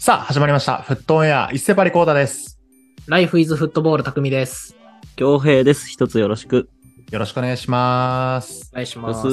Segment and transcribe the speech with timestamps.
[0.00, 0.78] さあ、始まりました。
[0.78, 2.60] フットオンエア、一世パリコーダです。
[3.08, 4.76] ライフイズフットボール匠です。
[5.16, 5.88] 恭平です。
[5.88, 6.70] 一つよろしく。
[7.10, 8.70] よろしくお願いします。
[8.72, 9.22] お願いしまます。
[9.22, 9.28] す。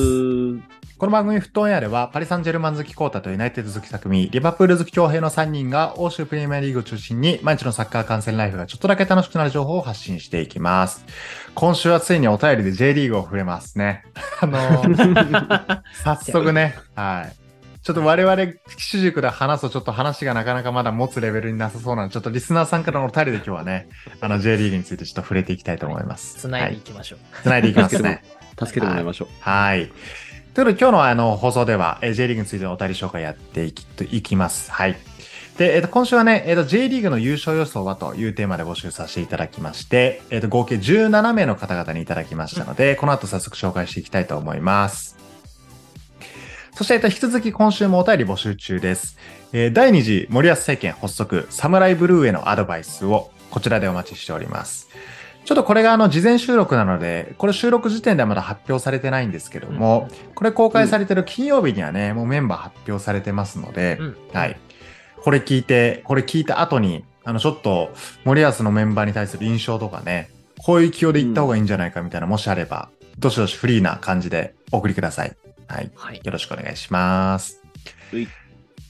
[0.97, 11.05] この番組フットオンエアでは、パリ・サンジェルマン好きコータとユナイテッド好き匠、リバプール好き強兵の3人が欧州プレミアリーグを中心に、毎日のサッカー観戦ライフがちょっとだけ楽しくなる情報を発信していきます。
[11.53, 14.03] 今週はついにお便りで J リーグを触れますね。
[14.41, 17.44] あのー 早速ね、はい。
[17.85, 23.89] ちょっと我々、主軸で話すとちょっと話がなかなかまだ持つレベルになさそうなので、ちょっとリスナーさんからのお便りで今日はね、
[24.21, 26.35] あの J リーグについてちょっと触れていきたいと思います。
[26.35, 26.81] つないでいはい。
[26.81, 27.19] きましょう。
[27.43, 28.23] つないでいきますね。
[28.57, 29.27] 助けてもらいましょう。
[29.39, 29.81] はい。
[29.81, 29.93] というこ
[30.55, 34.71] とで、今日のあの放送では、えー J リーグについてのお便り紹介やっていきといきます。
[34.71, 34.97] はい。
[35.59, 45.14] で、えっ、と、今週はね、えっ、と、J リーグの優勝予想はというテーマで募集させていただきまして、えっ、と、合計17名の方々にいただきましたので、この後早速紹介していきたいと思います。
[46.75, 49.17] そして、えっと、引き続き今週もお便り募集中です。
[49.53, 54.89] えー第2次森保政権発足、サムライブルーへのアドバイスをこちらでお待ちしております。
[55.45, 64.57] ちょっとこれがあの事前収録なので、これ収録時点ではまだ発表されてないんですけども、これ公開されてる金曜日にはね、もうメンバー発表されてますので、うんはい。
[65.23, 67.93] これ聞いて、これ聞いた後に、あの、ちょっと
[68.25, 75.44] 森保のメンバーに対する印象とかね、こういう気をで行った方がいいんじゃないかみたいな、もしあれば、どしどしフリーな感じでお送りください。
[75.67, 75.91] はい。
[75.95, 76.21] はい。
[76.23, 77.61] よろしくお願いします。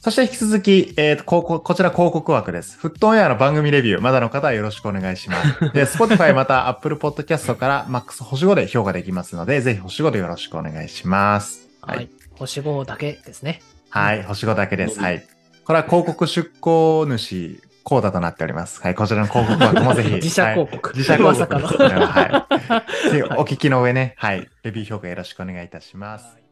[0.02, 2.78] そして引き続き、えーとここ、こちら広告枠です。
[2.78, 5.60] フットオンエアの番組レビュー、まだの方はよろしくお願いします。
[5.74, 11.68] で、Spotify また Apple Podcast から MAX 星5で評価できますので、ぜひ星5でよろしくお願いします。
[11.82, 11.96] は。
[11.96, 12.10] い。
[12.36, 13.64] 星5だけですね。
[13.90, 15.00] はい、星5だけです。
[15.00, 15.26] うんはい。
[15.64, 18.82] これは広告出稿主、コーダとなっております。
[18.84, 20.14] はい、こちらの広告枠もぜひ。
[20.22, 20.90] 自社広告。
[20.90, 22.06] はい自社広告まさかの。
[22.06, 23.24] はい。
[23.42, 24.48] お聞きの上ね、はい。
[24.62, 26.45] レビュー評価よろしくお願いいたします。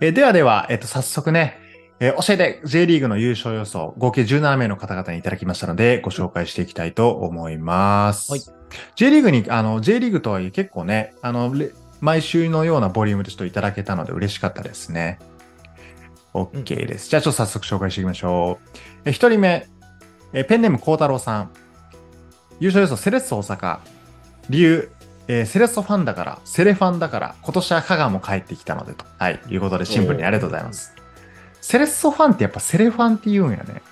[0.00, 1.58] えーではでは、えっ、と、早速ね、
[2.00, 8.32] えー教えて J リーグの優勝予想、合計17名の方々にいただきましたので、ご紹介していきたいと思います。
[8.32, 8.40] はい
[8.94, 15.18] J リーグに、あの、J リーグとはいえ結構ね、あの、レ毎週のようなボリュームでちょっといただけたので嬉しかったですね。
[16.32, 17.10] OK です。
[17.10, 18.78] じゃあちょっと早速紹介していきましょう。
[19.04, 19.66] えー一人目、
[20.32, 21.50] えーペンネーム孝太郎さん。
[22.58, 23.78] 優勝予想セレッソ大阪。
[24.48, 24.90] 理由、
[25.32, 29.04] えーセレッソファンだから、セレファンだから、今年は香川も帰ってきたのでと。
[29.16, 29.38] はい。
[29.48, 30.92] いうことでシンプルにありがとうございます。
[31.60, 33.82] セレッソファンってやっぱセレファンって言うんやね。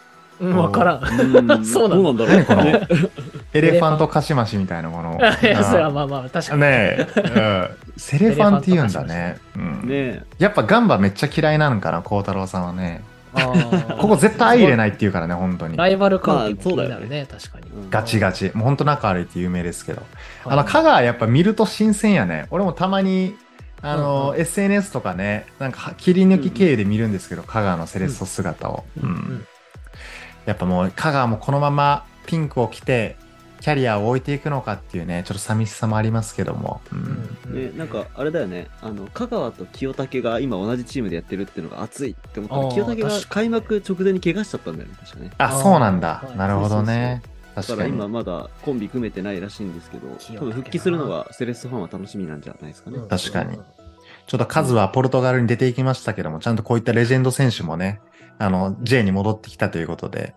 [0.41, 1.05] うん、わからん。
[1.05, 2.89] うん そうなんだどうなんだろう何このね
[3.53, 5.21] エレファントカシマシみたいなものを。
[5.23, 6.61] いや、それはうんまあまあ、確かに。
[6.63, 9.39] ねえ、うんセレファンって言うんだね。
[9.57, 13.03] うんねやっぱガンバめっちゃ嫌いなのかな、孝太郎さんはね。
[13.33, 15.77] ここ絶対相入れないって言うからね、本当に。
[15.77, 17.67] ライバル関係も気まあそうだよねになるね、確かに。
[17.71, 18.51] うんガチガチ。
[18.55, 20.03] もう本当仲悪いって有名ですけど。
[20.45, 22.47] あの、はい香川やっぱ見ると新鮮やね。
[22.51, 23.37] 俺もたまに、
[23.83, 28.85] あの、うん SNS とかね、なんか切り抜き経由で見るんですけど、香川のセレッソ姿を。
[29.03, 29.47] うんうん
[30.47, 33.17] やっぱもう、香川もこのままピンクを着て、
[33.61, 36.81] キャリアを置いていくのかっていうね、ちょっと寂しさもありますけども。
[36.93, 36.97] う
[37.51, 45.31] うんね、なんかあれだよね、あの香川と清武が今同じチームでやってるっていうのが熱いって思ったあーの清武が開幕直前に怪我しちゃったんだよね、確かね。
[45.39, 46.33] あ、そうなんだは。
[46.35, 47.23] いなるほどね。
[47.55, 47.87] だから。
[47.87, 50.09] 今まだコンビ組めてないらしいんですけど、
[50.39, 52.99] 多分復帰するのがセレッソファンは楽しみなんじゃないですかね。
[52.99, 53.59] うん確かに
[54.27, 58.01] ちょっと数はポルトガルに出ていきましたけども、ちゃんとこういったレジェンド選手もね、
[58.39, 60.35] あの、J に戻ってきたということで、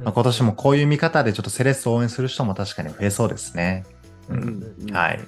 [0.00, 3.84] まあ、今年もこういう見方でちょっとセレッソを応援する人も確かに増えそうですね。
[4.28, 4.74] ううんん。
[4.88, 5.20] うんはい。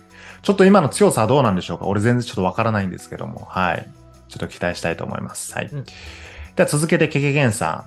[0.43, 1.87] ちょっと今の強さはどうなんでしょうか？
[1.87, 3.91] 俺全然ちょっとわからないんですけども、はい。
[4.29, 5.55] ちょっと期待したいと思います。
[5.55, 5.67] はい。
[5.73, 5.85] うん
[6.57, 7.87] では続けてケケケンさ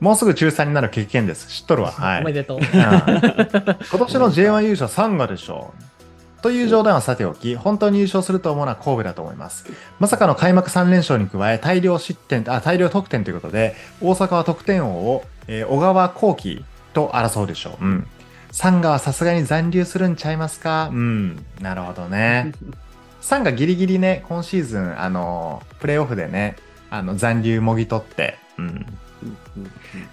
[0.00, 0.04] ん。
[0.04, 1.48] もうすぐ中3になるケケケンです。
[1.48, 1.92] 知っとるわ。
[1.92, 2.20] はい。
[2.22, 2.58] おめでとう。
[2.58, 6.42] うん今年の J1 優勝3がでしょう。
[6.42, 9.66] という冗談はさておき、本当に優勝すると思うのは神戸だと思います。
[9.98, 16.64] まさかの開幕3連勝に加え、大量失点、あ、大量得点ということで、大阪は得点王を、えー小川幸輝
[16.94, 17.84] と争うでしょう。
[17.84, 18.06] うん。
[18.50, 20.90] サンガはさすがに残留するんちゃいますか？
[20.92, 21.44] うん。
[21.60, 22.52] なるほどね。
[23.20, 26.56] サンガギリギリね、今シーズン、あの、プレーオフでね、
[26.90, 28.86] あの、残留もぎ取って、うん。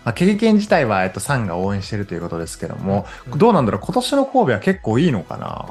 [0.03, 3.81] まあ、経験自体は、えっと、サンが応援してるということですけども、うんどうなんだろう？
[3.81, 5.65] 今年の神戸は結構いいのかな？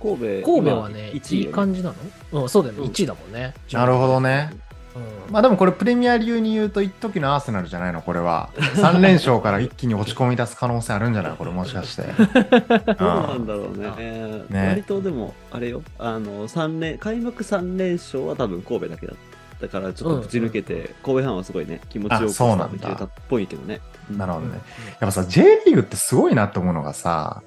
[0.00, 1.92] 神戸神戸はね、今いい感じな
[2.32, 2.42] の？
[2.42, 2.80] うん、そうだよね。
[2.82, 3.52] うん1位だもんね。
[3.72, 4.50] なるほどね。
[4.96, 5.32] うん。
[5.32, 8.02] まあでもこれプレミア流に言うと一時のアーセナルじゃないの？
[8.02, 8.50] これは。
[8.56, 11.36] 3連勝から一気に落ち込み出す可能性あるんじゃない？
[11.36, 12.02] これもしかして。
[12.04, 14.44] どうなんだろうね。
[14.48, 19.16] ね割とでも、あれよ、あの、三連、開幕3連勝は多分神戸だけだっ
[19.60, 23.80] たから、ちょっと口抜けて、神戸ファンはすごいね、気持ちよくあそうなんだ見れたっぽいけどね。
[24.10, 24.54] なるほどね。
[24.54, 24.58] や
[24.96, 27.42] っぱさ、J リーグってすごいなって思うのがさ、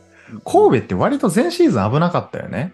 [0.45, 2.73] 神戸って割と前シーズン危なかったよね。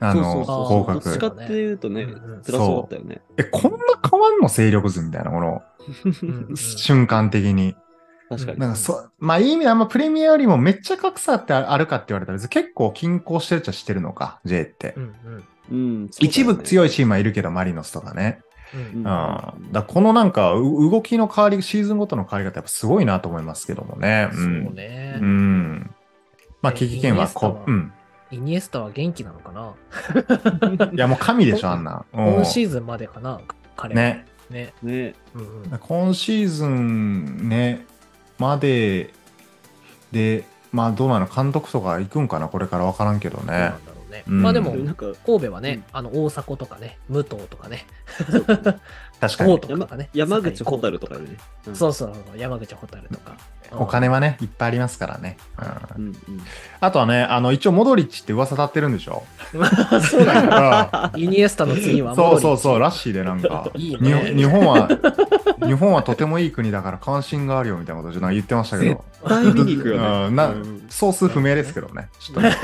[0.00, 1.44] あの、そうそうそう降どっちか格。
[1.44, 2.06] っていうとね
[2.44, 3.20] 辛そうだったよね。
[3.36, 3.78] え、こんな
[4.10, 5.62] 変わんの勢力図みたいな、この、
[6.54, 7.76] 瞬間的に。
[8.28, 8.58] 確かに。
[8.58, 15.00] なんかそ、まあいい意味であんまプレミアよりもめっちゃ格差ってあるかって言われたら結構均衡してるっちゃしてるのか、J ってう。
[15.00, 16.88] んうんうん、一部強い。
[16.88, 18.40] いチームはいるけど、マリノスとかね。
[18.74, 19.02] うん。
[19.02, 24.28] だからこのなんか、う動きの変わり、シーズンごとの変わり方やっぱすごいなと思いますけどもね。
[24.32, 24.74] そううん。
[24.74, 25.24] ねう。
[25.24, 25.90] ん。
[26.62, 27.92] まあ、え危機権はこ、うん。
[28.30, 29.74] イニエスタは元気なのかな？
[30.92, 32.04] いや、もう神でしょ、あんな。
[32.12, 33.40] うん今シーズンまでかな？
[33.76, 34.00] 彼は。
[34.00, 34.26] ね。
[34.50, 34.72] ね。
[34.82, 35.14] ね。
[35.34, 37.84] うんうん今シーズンね、
[38.38, 39.12] まで、
[40.12, 41.26] で、まあどうなの？
[41.26, 42.48] 監督とか行くんかな？
[42.48, 43.58] これから分からんけどねどうなん。
[43.58, 43.76] だろ
[44.08, 44.24] うね。
[44.26, 47.86] うんまあでも、神戸はねうん、あの、大迫とかね、武藤とかね、
[49.20, 49.60] 確かに。
[49.60, 50.10] と山かね。
[50.12, 51.36] 山口蛍とかね。
[51.68, 53.36] うんそうそう、山口蛍とか。
[53.72, 55.36] お金はね、いっぱいありますからね。
[55.96, 56.14] うん。
[56.80, 59.24] あとはね、あの、一応モドリッチって噂立ってるんでしょ？
[59.52, 60.22] まあ、そう
[61.20, 62.78] イニエスタの次はそうそうそう、う。
[62.78, 64.32] らしいでなんか、いいにね。
[64.34, 64.88] 日本は、
[65.64, 70.26] 日本はとてもいい国だから関心があるよみたいなこと言ってましたけど、絶対見に行くよね。
[70.28, 70.36] うん。
[70.36, 70.86] なうん。
[70.88, 72.08] ソース不明ですけどね。
[72.20, 72.56] ちょっとね。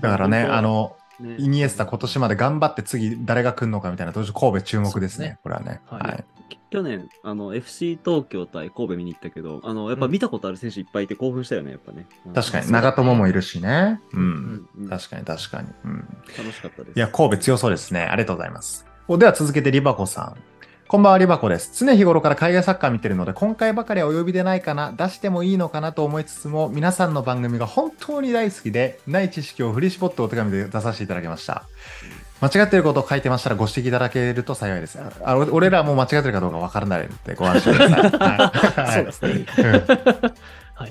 [0.00, 1.34] だからね、あの、ね。
[1.38, 5.80] イニエスタ今年まで頑張って次誰が来るのかみたいな、当時神戸注目ですね、これはね。
[5.90, 6.22] ははいい。
[6.70, 12.06] 去年、あの、FC 東京対神戸見に行ったけど、あの、やっぱ見たことある選手いっぱいいて興奮したよね、やっぱね。
[12.34, 14.00] 確かに、長友もいるしね。
[14.12, 14.16] う。
[14.16, 14.68] うんん。
[14.78, 15.68] うん確かに確かに。
[15.84, 16.08] うん。
[16.36, 16.96] 楽しかったです。
[16.96, 18.02] いや、神戸強そうですね。
[18.02, 18.86] ありがとうございます。
[19.08, 20.36] おでは続けてリバコさん。
[20.88, 21.84] こんばんは、リバコです。
[21.84, 31.64] 常日頃から海外サッカー見てるので、今回ばかりはお呼びでないかな、出してもいいのかなと思いつつも、皆さんの番組が本当に大好きで、ない知識を振り絞ってお手紙で出させていただきました。
[32.40, 34.98] 間違っていることを書いてましたらご指摘いただけると幸いです。
[35.24, 38.10] あ俺俺らも間違ってるかどうかわからないのでご安心ください。
[38.80, 39.46] はいそうですね。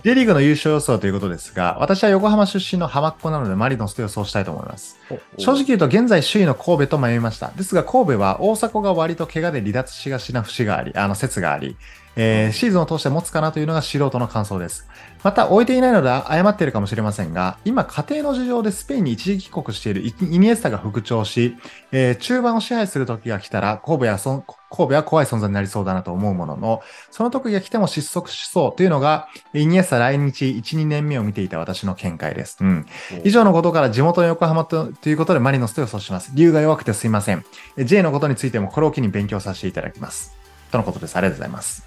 [0.03, 4.97] J リーグの優勝予想ということですが、私は横浜出身の浜っ子なのでマリノスと予想したいと思います。
[5.37, 7.51] 正直言うと現在首位の神戸と迷いました。
[7.55, 11.77] ですが神戸は大迫が割と怪我で離脱しがちな節があり、あの説があり、
[12.17, 14.87] えーシーズンを通して持つかなというのが素人の感想です。
[15.23, 21.55] また置いていないので誤っているかもしれませんが、今家庭の事情でスペインに一時帰国しているイイニエスタが復調し、
[21.91, 26.81] えー中盤を支配する時が来たら神戸はそん神戸は怖い存在になりそうだなと思うものの、
[27.11, 32.57] その時が来ても失速しそうというのが、イニエスタ来日1、2年目を見ていた私の見解です。
[32.59, 32.85] うん。
[33.23, 36.31] 以上のことから地元の横浜とということでマリノスと予想します。
[36.33, 37.45] 理由が弱くてすいません。
[37.77, 40.35] え J のことについてもこれを機に勉強させていただきます。
[40.71, 41.15] とのことです。
[41.15, 41.86] ありがとうございます。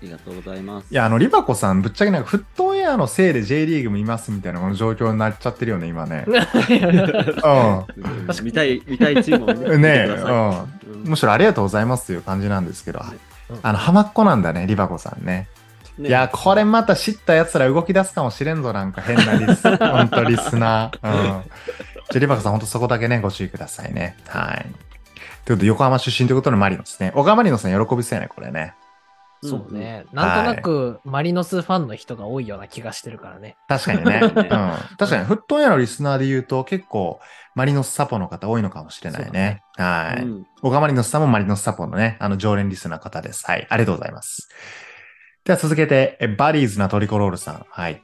[0.00, 0.86] ありがとうございます。
[0.90, 6.24] いや、あの、リバコさん、ぶっちゃけなんかフットエアのせいで J リーグ見ますみたいなこの状況になっちゃってるよね、今ね。
[6.30, 6.38] うん
[8.44, 9.66] 見たい、見たいチームをね。
[9.74, 9.82] うん。
[9.82, 11.02] ねうんうん。
[11.04, 13.00] むしろありがとうございますという感じなんですけど、
[13.50, 15.48] うんあの、浜っ子なんだね、リバコさんね。
[15.98, 20.98] ねいや、これまた知った奴ら動き出すかもしれんぞ、なんか変なリス、ほんとリスナー。
[21.02, 21.22] うん。
[21.24, 24.16] じゃあリバコさん、ほんとそこだけね、ご注意くださいね。
[24.28, 24.66] はい。
[25.44, 27.10] ということで、横浜出身ということでマリノスね。
[27.14, 28.74] 小川マリノスさん喜びそうやね、これね。
[29.42, 30.04] そうね。
[30.12, 33.56] なんとなく、マリノスファンの人が多いような気がしてるからね。
[33.68, 34.20] 確かにね。
[34.24, 34.34] うん。
[34.34, 37.20] 確かに、フットエアのリスナーで言うと、結構、
[37.54, 39.62] マリノスサポの方多いのかもしれないね。
[39.76, 40.22] はい。
[40.22, 43.46] うんマリノスさんもマリノスサポのね、あの、常連リスナーの方です。
[43.46, 43.66] はい。
[43.68, 44.48] ありがとうございます。
[45.44, 47.66] では続けて、えバリーズなトリコロールさん。
[47.70, 48.02] はい。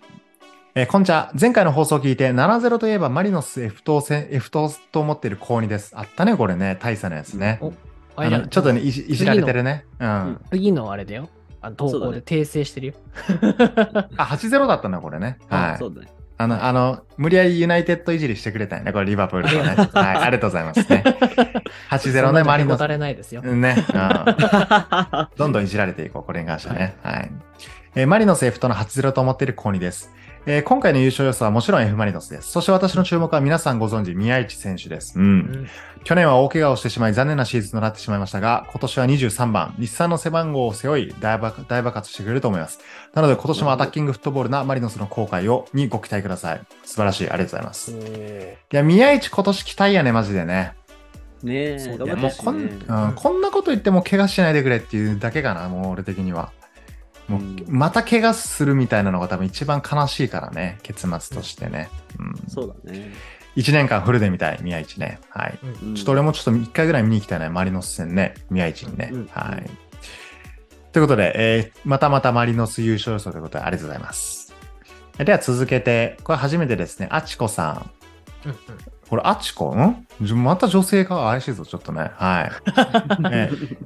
[0.76, 1.30] えーこんにちは。
[1.38, 5.92] 前回の放送を聞いて、7-0といえばマリノス F 等戦、F 等と思ってる高2です。
[5.94, 6.76] あったね、これね。
[6.80, 7.58] 大差のやつね。
[7.60, 9.84] おああちょっとね、いじいじられてるね。
[9.98, 10.40] うん。
[10.50, 11.28] 次のあれだよ。
[11.60, 12.92] あの投稿で訂正してるよ。
[14.16, 15.38] あ、8-0だったんだ、これね。
[15.48, 15.78] はい。
[15.78, 16.08] そうだね。
[16.36, 19.62] あの、あの、無理やりユナイテッドいじりしてくれたんやね、これリバプールとね。
[19.94, 21.04] はい、ありがとうございますね。
[21.90, 22.88] 8-0ね、マリノス答。
[22.88, 23.40] れないですよ。
[23.40, 25.28] ね、うん。
[25.36, 26.96] どんどんいじられていこう、これに関してはね。
[27.02, 27.30] はい。
[27.96, 30.10] えーマリノス F との8-0と思っているコニです。
[30.46, 32.50] えー今回の優勝予想はもちろん F マリノスです。
[32.50, 35.18] そして私の注目は皆さんご存知、宮市選手です。
[35.18, 35.24] うん。
[35.24, 35.28] う
[35.62, 35.68] ん
[36.04, 42.78] 去年は大怪我をしてしまい残念なシーズンとなってしまいましたが、今年は23番、日産の背番号を背負い大爆大爆発してくれると思います。
[43.14, 46.60] なので今年もアタッキングフットボールなマリノスの後悔をにご期待ください。
[46.84, 47.30] 素晴らしい。
[47.30, 47.92] ありがとうございます。
[47.92, 47.96] い
[48.76, 50.74] や、宮市今年期待やね、マジでね。
[51.42, 56.52] ねえ、そうだねいやもうこん,、ねうん、こんなこと言っても怪我しないでくれっていうだけかな、もう俺的には。
[57.28, 61.88] もう、うんまた怪我するみたいなのが多分一番悲しいからね、結末としてね。
[62.18, 62.48] うん。
[62.48, 63.12] そうだね。
[63.56, 65.20] 1年間フルで見たい、宮市ね。
[65.30, 65.58] はい。
[65.82, 69.10] うんちょっと俺もちょっと1回ぐらい見に行きたいね、マリノス戦ね、宮市にね。
[69.12, 69.70] うんはい。
[70.92, 74.54] ということで、えーまたまたマリノス優勝予想ということでありがとうございます。
[75.18, 77.84] では続けて、これ初めてですね、あちこさ
[78.44, 78.48] ん。
[78.48, 78.58] うんうん
[79.08, 82.10] これ、あちこんじまた女性か怪しいぞ、ちょっとね。
[82.14, 82.52] はい。
[83.32, 83.76] えー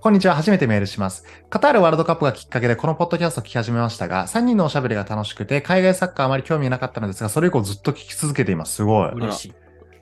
[0.00, 0.34] こんにちは。
[0.34, 1.24] 初めてメールします。
[1.48, 8.74] カタールワールドカップがきっかけでこのポッドキャストを聞き始めましたが、3人のおしゃべりが楽しくて、海外サッカーあまり興味なかったのですが、それ以降ずっと聞き続けています。
[8.74, 9.10] すごい。
[9.12, 9.54] 嬉しい。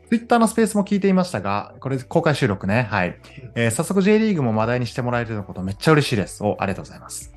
[0.09, 2.89] Twitter のスペースも聞いていましたが、これ公開収録ね。
[2.91, 3.17] はい。
[3.55, 6.43] えー早速 J リーグも話題にしてもらえることめっちゃ嬉しいです。
[6.43, 7.33] お、ありがとうございます。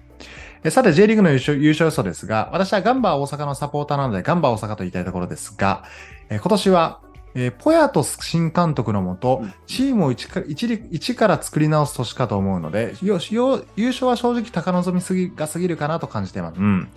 [0.63, 5.83] えーさて J リーグの優勝優勝予想ですが、私はガンバ大阪のサポーターなのでガンバ大阪と言いたいところですが、
[6.29, 6.99] えー今年は、
[7.35, 16.59] えーポヤトス新監督のもと、うんチームを一か一り一から作り直す年かと思うので、よよ優勝は正直高望みすぎが過ぎるかなと感じています。
[16.59, 16.87] うん。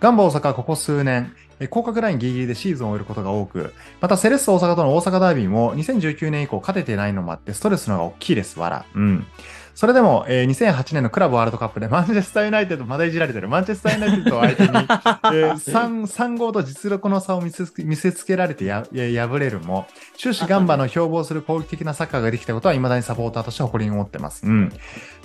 [0.00, 8.84] ガンバ大阪はここ数年、えー降格ラインギリギリでシーズンを終えることが多く、またセレッソ大阪との大阪ダービーも2019年以降勝ててないのもあってストレスの方が大きいです、わら。
[8.94, 9.26] うん。
[9.74, 24.46] それでも、えー2008年のクラブワールドカップでマンチェスターユナイテッド、まだいじられてる、マンチェスターユナイテッドを相手に、えー、 3, 3号と実力の差を見せつけ見せつけられてやや敗れるも、終始ガンバの標榜する攻撃的なサッカーができたことは未だにサポーターとして誇りに思ってます。
[24.46, 24.72] うん。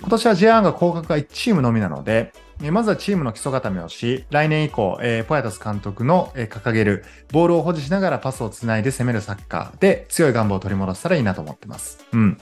[0.00, 12.04] 今年は J1 が降格が1チームのみなので、えーまずはチームの基礎固めをし、来年以降、えーポヤタス監督の、えー掲げる、ボールを保持しながらパスをつないで攻めるサッカーで強い願望を取り戻せたらいいなと思ってます。
[12.12, 12.36] うん。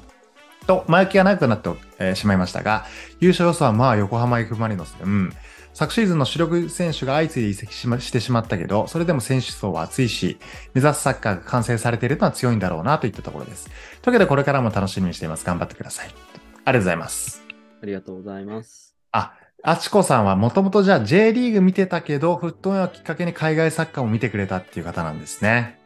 [0.68, 2.84] と、前置きが長くなって、えーしまいましたが、
[3.18, 5.32] 優勝予想はまあ横浜 F・ マリノスで、うん。
[5.72, 10.38] 昨シーズンの主力選手が相次いで移籍し,、ま、してしまったけど、それでも選手層は厚いし、
[10.74, 13.66] 目指すサッカーが完成されているのは強いんだろうなといったところです。
[13.66, 13.74] という
[14.06, 15.44] わけでこれからも楽しみにしています。
[15.44, 16.08] 頑張ってください。
[16.08, 17.44] ありがとうございます。
[17.82, 18.94] ありがとうございます。
[19.12, 25.78] あ、あちこさんはもともとじゃあ J リーグ見てたけど、フットウェアをきっかけに海外サッカーも見てくれたっていう方なんですね。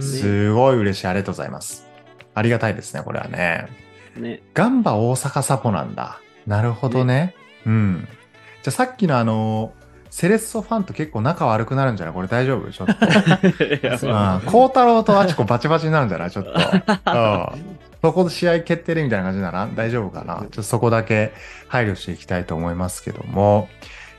[0.00, 1.06] すごい嬉しい。
[1.06, 1.86] ありがとうございます。
[2.34, 3.85] ありがたいですね、これはね。
[4.16, 4.42] ね。
[4.54, 6.20] ガンバ大阪サポなんだ。
[6.46, 7.34] なるほどね。
[7.64, 8.08] うん。
[8.62, 9.72] じゃあさっきのあの、
[10.10, 12.14] セレッソファンと結構仲悪くなるんじゃない？
[12.14, 12.70] これ大丈夫？
[12.70, 12.94] ちょっと。
[14.50, 16.30] 孝太郎とあちこバチバチになるんじゃない？
[16.30, 16.52] ちょっと。
[16.54, 17.66] うん。
[18.02, 19.68] そこで試合決定でみたいな感じなら？
[19.74, 20.36] 大丈夫かな？
[20.36, 21.32] ちょっとそこだけ
[21.68, 23.68] 配慮していきたいと思いますけども。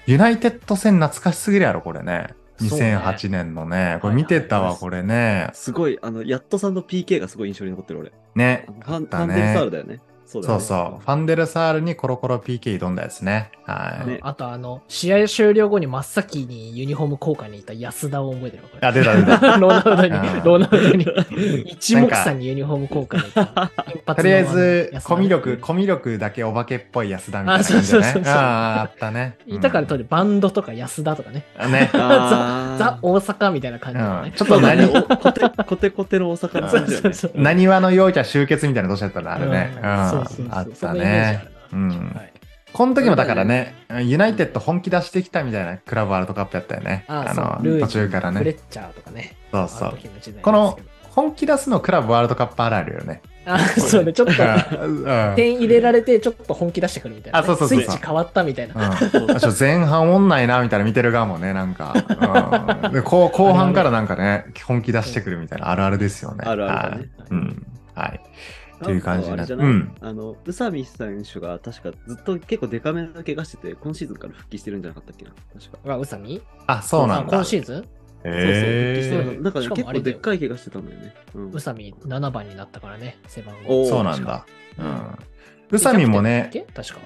[0.05, 2.27] ユナイテッド戦懐かしすぎるやろ、これね。
[2.59, 3.99] そうね2008年のね。
[4.01, 5.49] これ見てたわ、これね。
[5.53, 8.11] すごい、あの、ヤットさんの PK がすごい印象に残ってる俺。
[8.35, 8.65] ね。
[8.81, 9.99] ファン、ねァンデルサールだよね。
[10.27, 10.47] そうね。
[10.47, 11.03] そうそう。
[11.03, 13.51] ファンデルサールにコロコロ PK 挑んだやつね。
[13.65, 14.07] はい。
[14.07, 19.57] ねあとあの、試合終了後に真っ先にユニフォーム交換にいた安田を覚えてるあ、出た出た。
[19.57, 21.05] ロナウドにうん、ロナウドに、
[21.65, 23.29] 一目散にユニフォーム交換に
[23.95, 24.15] いた。
[24.15, 28.23] とりあえずコミュ力、コミュ力だけお化けっぽい安田みたいな感じでねあそうそうそう。
[28.23, 29.37] そうああ、あったね。
[29.47, 31.45] いたから当時バンドとか安田とかね。
[31.63, 31.89] うんね。
[31.93, 34.29] あーザ・大阪みたいな感じのね。
[34.29, 37.13] うんちょっと何、おコテコテの大阪のそう感じだよね。
[37.13, 37.41] そうそう。
[37.41, 39.73] 何話の陽キャ集結みたいな年だったらあるね。
[39.75, 40.16] うん。
[40.51, 41.43] あったね。
[41.73, 42.33] うんはい
[42.73, 47.05] この時もだからね、ユナイテッド本気出してきたみたいなクラブワールドカップやったよね。
[47.07, 48.37] ああの、途中からね。
[48.37, 49.35] フレッチャーとかね。
[49.51, 49.97] そうそう
[50.43, 50.77] この
[51.09, 53.23] 本気出すのクラブワールドカップあるあるよね。
[53.45, 54.33] あ、そうね、ちょっと
[55.35, 57.43] 点入れられて、ちょっと本気出してくるみたいなね。
[57.43, 58.75] あそうそうスイッチ変わったみたいな。
[59.57, 61.95] 前半おんないなみたいな見てる側もね、なんか、
[62.83, 66.43] うん、で後後半からなんかね、本気出してくるみたいなあるあるですよね。
[66.45, 67.65] あるあるうん。
[67.95, 68.21] はい。
[68.81, 75.77] っていう感じになってあとあれじゃない、うんあの、宇佐美選手が確かずっと結構デカめの怪我してて、今シーズンから復帰してるんじゃなかったっけな確か。
[75.87, 76.41] が、宇佐美？
[76.67, 77.37] あ、そうなんあだ。
[77.37, 77.75] 今シーズン？
[77.75, 79.37] そうそう、復帰して。
[79.41, 81.15] なんかね、結構でっかい怪我してたんだよね。
[81.35, 83.85] うん宇佐美7番になったからね、背番号。
[83.87, 84.45] そうなんだ。
[84.77, 85.17] ううんん。
[85.69, 86.49] 宇佐美もね。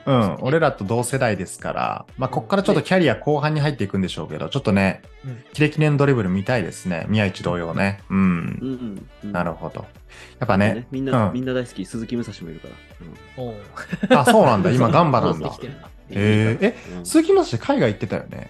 [0.05, 7.05] うん、俺らと同世代ですから、まあ、こっからちょっとキャリア後半に入っていくんでしょうけど、ちょっとねうん、キレキレのドリブル見たいですね。
[7.09, 8.01] 宮市同様ね。
[8.09, 8.17] うん。
[8.17, 9.31] うんうん。
[9.31, 9.85] なるほど。
[10.39, 12.67] やっぱね、みんな、うんみんな大好き、鈴木武蔵もいるか
[14.09, 14.21] ら。
[14.21, 14.71] あ、そうなんだ。
[14.71, 15.61] 今、ガンバなんだ戻って。
[15.67, 18.49] きてるなへーえ、うん鈴木正海外行ってたよね？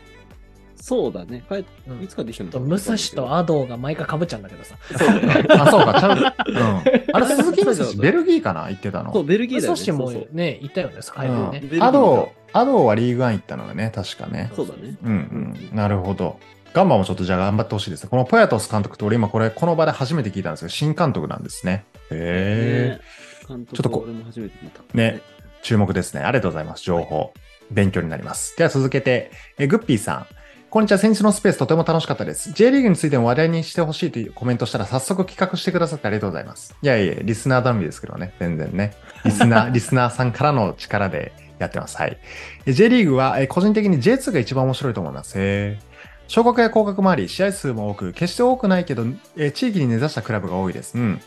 [0.82, 1.44] そうだね。
[1.48, 2.52] 帰っうんいつかできたの？
[2.52, 4.76] と武蔵とアドが毎回被っちゃうんだけどさ。
[5.62, 6.18] あ、そうか、ちゃう。
[6.18, 7.16] うん。
[7.16, 8.64] あれ、 鈴木正ベルギーかな？
[8.64, 9.14] 行ってたの？
[9.14, 9.82] そう、ベルギー武だよね。
[9.86, 11.52] 蔵もそうね、いたよね、海外ねう。
[11.52, 14.52] ベルギーアド、アドはリーグワン行ったのがね、確かね。
[14.56, 14.98] そうだね。
[15.04, 15.76] うんうん。
[15.76, 16.40] なるほど。
[16.74, 18.10] ガンバもちょっとじゃあ頑張ってほしいですね。
[18.10, 21.84] このポヤトス監督って俺今これ、この場で初めて聞いたんですけど、新監督なんですね。
[22.10, 22.98] へえ。
[22.98, 23.02] ね
[23.48, 24.82] 監督ちょっとこ俺も初めて見た。
[24.94, 25.22] ね。
[25.62, 26.22] 注目ですね。
[26.22, 26.84] ありがとうございます。
[26.84, 27.34] 情報。
[27.72, 28.58] 勉強になります。
[28.58, 30.26] では続けて、えグッピーさん。
[30.72, 30.98] こんにちは。
[31.00, 32.54] 先日のスペースとても楽しかったです。
[32.54, 36.74] J リーグについても話題にしてほしいというコメントしたら早速企画してくださってありがとうございます。
[36.82, 38.34] いやいや、リスナー頼みですけどね。
[38.40, 38.94] 全然ね。
[39.26, 41.98] リスナー、 リスナーさんからの力でやってます。
[41.98, 42.18] はい。
[42.66, 45.34] え J リーグはえ個人的に J2 が一番面白いと思います。
[45.36, 45.92] へー
[46.30, 49.04] 昇格や降格もあり、試合数も多く、決して多くないけど、
[49.36, 50.98] え地域に根ざしたクラブが多いです。
[50.98, 51.20] うん。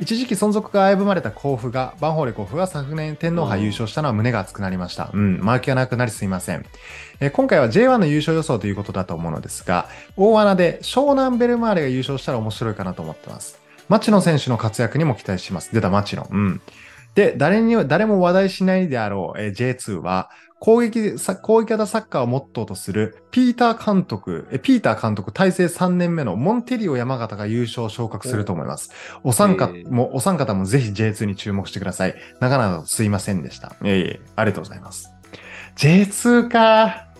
[0.00, 5.10] 一時期存続が危ぶまれた甲府が、バンホーレ甲府が昨年天皇杯優勝したのは胸が熱くなりました。
[5.12, 6.64] うん、マーキがなくなりすいません。
[7.20, 13.60] えー今回は J1 の優勝予想ということだと思うのですが、大穴で湘南ベルマーレが優勝したら面白いかなと思ってます。
[13.88, 15.72] 町野選手の活躍にも期待します。
[15.72, 16.26] 出た町野。
[16.30, 16.60] うん。
[17.14, 28.92] で、誰には、誰も話題しないであろう、えー J2 は、攻撃さ、攻撃型サッカーをモットーとする、ピーター監督、えピーター監督体制3年目のモンテリオ山形が優勝を昇格すると思います。
[29.24, 32.14] お三方えーも、お三方もぜひ J2 に注目してください。
[32.40, 33.74] 長々とすいませんでした。
[33.82, 35.12] いえいえ、ありがとうございます。
[35.76, 37.11] J2 か。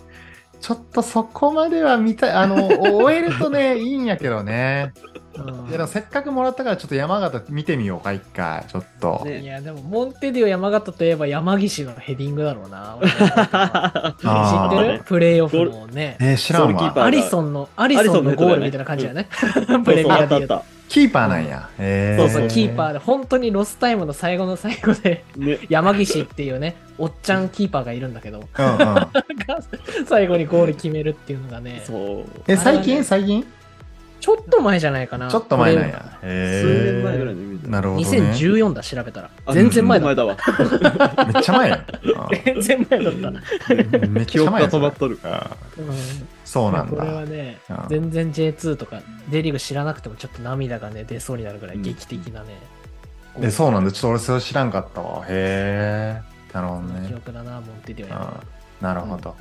[0.63, 2.31] ちょっとそこまでは見たい。
[2.31, 4.95] あの、 終えるとね、いいんやけどね。
[4.95, 8.65] うんいや、でもせっかくもらったからちょっと山形見てみようか、一回。
[8.69, 9.23] ちょっと。
[9.25, 12.99] ねいや、でも、モンテディオ山形といえば山岸のヘディングだろうな。
[13.03, 15.03] 知ってる？
[15.05, 16.17] プレイオフのね。
[16.21, 17.05] えー知らんわ。
[17.05, 19.29] アリソンの、アリソンのゴールみたいな感じだよね。
[19.85, 20.63] プレミアで言うと。
[20.93, 21.71] キーパーなんや。
[21.79, 25.59] えーそうそう、キーパーで、本当にロスタイムの最後の最後で、ね。
[25.71, 29.07] 山岸っていうね、おっちゃんキーパーがいるんだけど、うんうん。
[30.07, 32.41] 最後にゴール決めるっていうのがね、そう。
[32.47, 33.03] え、最近？
[33.03, 33.47] 最近？
[34.23, 35.29] ちょっと前じゃないかな。
[35.29, 36.19] ちょっと前なんこや。
[36.21, 38.19] 数へ年前ぐらいーのイメージだなるほどね。
[38.33, 39.31] 2014だ、調べたら。
[39.47, 40.07] あ全然前だ。
[40.07, 40.37] 前だわ。
[41.35, 41.85] めっちゃ前や。
[42.45, 43.29] 全然前だった。
[43.29, 43.31] う
[44.07, 44.69] んめっ記憶がちゃ前や。
[44.69, 45.19] 止まっとる。
[46.45, 47.27] そうなんこれはだ。
[47.27, 49.01] ねうん、全然 J2 とか
[49.31, 52.59] J リーグ知らなくてもちょっと涙がね、出そうになるぐらい劇的なね。
[53.41, 53.91] え、そうなんだ。
[53.91, 55.25] ちょっと俺それ知らんかったわ。
[55.29, 56.23] へえ。
[56.55, 57.17] なるほどそんな記ね。
[57.17, 58.41] 憶だな、モンテディオうん山
[58.81, 59.35] なるほど。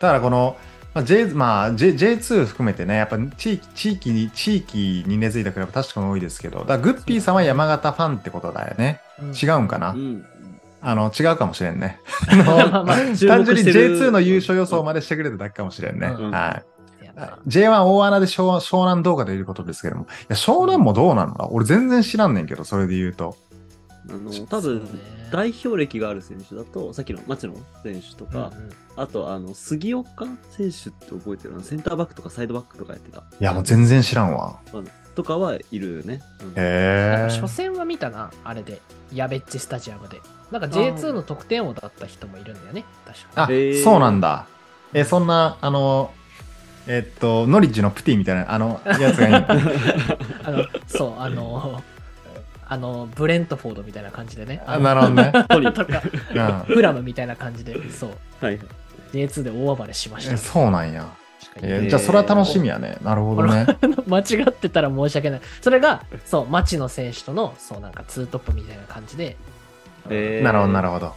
[0.00, 0.56] だからこの、
[0.94, 9.00] まあ J、まあ、J、J2 含めてね、やっぱ地域、地域に、地域に根付いたクラブ確かに多いですけど、だグッピーさんは山形ファンってことだよね。
[9.42, 10.24] 違うんかな、うん。
[10.82, 11.98] あの、違うかもしれんね。
[12.26, 16.08] 単純に目してる J2 の優勝予想までしてくれただけかもしれんね。
[16.08, 16.62] うんは
[17.02, 17.04] い。
[17.04, 20.02] やな J1 大穴で湘湘南動画でいることですけども。
[20.02, 21.34] いや、湘南もどうなの？
[21.34, 23.36] だ俺全然知らんねんけど、それで言うと。
[24.10, 24.90] あの、多分ね、
[25.30, 31.56] 代表歴がある選手だと、さっきの町野選手とか、うんうんあと、あの、杉岡選手って覚えてる？
[31.56, 33.20] なセンターバックとかサイドバックとかやってた。
[33.20, 34.60] いや、もう全然知らんわ。
[35.14, 36.20] とかはいるね。
[36.42, 37.28] うんへえ。
[37.40, 38.82] 初戦は見たな、あれで。
[39.14, 40.20] ヤベッチスタジアムで。
[40.50, 42.84] なんか J2 の得点王だった人もいるんだよね。
[43.06, 43.48] 確かあ、
[43.82, 44.46] そうなんだ。
[44.92, 46.12] え、そんな、あの、
[46.86, 49.46] えっと、ノリッジのプティみたいな、あの、やつがいいの？
[50.44, 51.82] あの、そう、あの、
[52.72, 54.62] あの、ブレントフォードみたいな感じでね。
[54.66, 55.32] あなるほどね。
[55.50, 56.02] トニとか、
[56.34, 58.10] うんフラムみたいな感じで、そう、
[58.40, 58.66] はいはい。
[59.12, 60.38] J2 で大暴れしました。
[60.38, 61.06] そうなんや。
[61.60, 62.96] えじゃあ、それは楽しみやね。
[63.02, 63.66] なるほどね。
[64.08, 65.40] 間違ってたら申し訳ない。
[65.60, 69.36] それが、そう、町野選手との、そう、なんかツートップみたいな感じで、
[70.08, 71.14] えーなるほど、なるほど。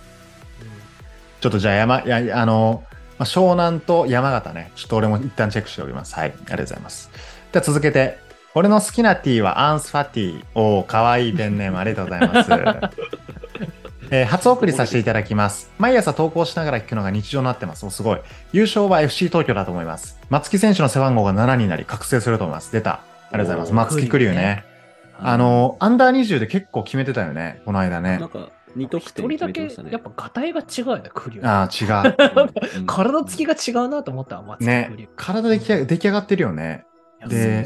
[1.39, 2.84] ちょっとじゃあ、山、いや、あの、
[3.18, 6.15] まあ、湘南と山形ね、ちょっと俺も一旦チェックしておきます。
[6.15, 7.10] はい、ありがとうございます。
[7.54, 8.25] では続けて、
[8.58, 10.44] 俺の好きなティーはアンスファティー。
[10.56, 12.52] おー、かわいいペンネームありがとうございます。
[14.12, 15.70] えー初送りさせていただきます。
[15.78, 17.86] 毎朝投稿しながら聞くのが日常になってます。
[17.86, 18.20] おすごい。
[18.54, 20.18] 優勝は FC 東京だと思います。
[20.30, 22.72] 松木選手の背番号が7になり覚醒すると思います。
[22.72, 22.91] 出た。
[22.91, 23.02] あ
[23.34, 23.74] りがとうございます。
[23.74, 24.63] 松木クリューね。
[25.20, 27.62] あの、アンダー20で結構決めてたよね。
[27.65, 28.30] この間ねなん。
[28.30, 28.39] か、
[28.78, 29.89] 2得点一人だけ、決めてましたね。
[29.91, 31.48] やっぱ、がたいが違うよね、クリュー。
[31.50, 32.15] ああ、違う。
[32.80, 35.10] うん体つきが違うなと思ったわ、松木ねクリュー。
[35.15, 36.86] 体出出来上がってるよね。
[37.30, 37.66] で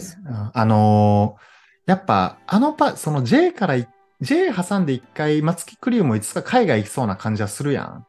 [0.54, 1.50] あのー
[1.90, 3.88] やっぱ、あのパ、その J からい、
[4.22, 8.02] J 挟んで一回、松木クリューもいつか海外行きそうな感じはするや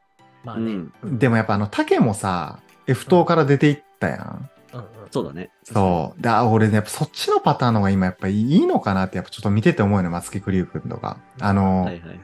[0.45, 0.85] まあね。
[1.03, 4.51] でもやっぱあの、竹もさ、F 党から出ていったやん。
[4.75, 5.51] うんうんそうだね。
[5.65, 6.23] そう。
[6.23, 11.17] で、あ俺ね、やっぱそっちのパターンの方が今やっぱいいのかなって、やっぱちょっと見てて思うよね、松木クリュー君とか。
[11.41, 12.21] あのーはいはいはい。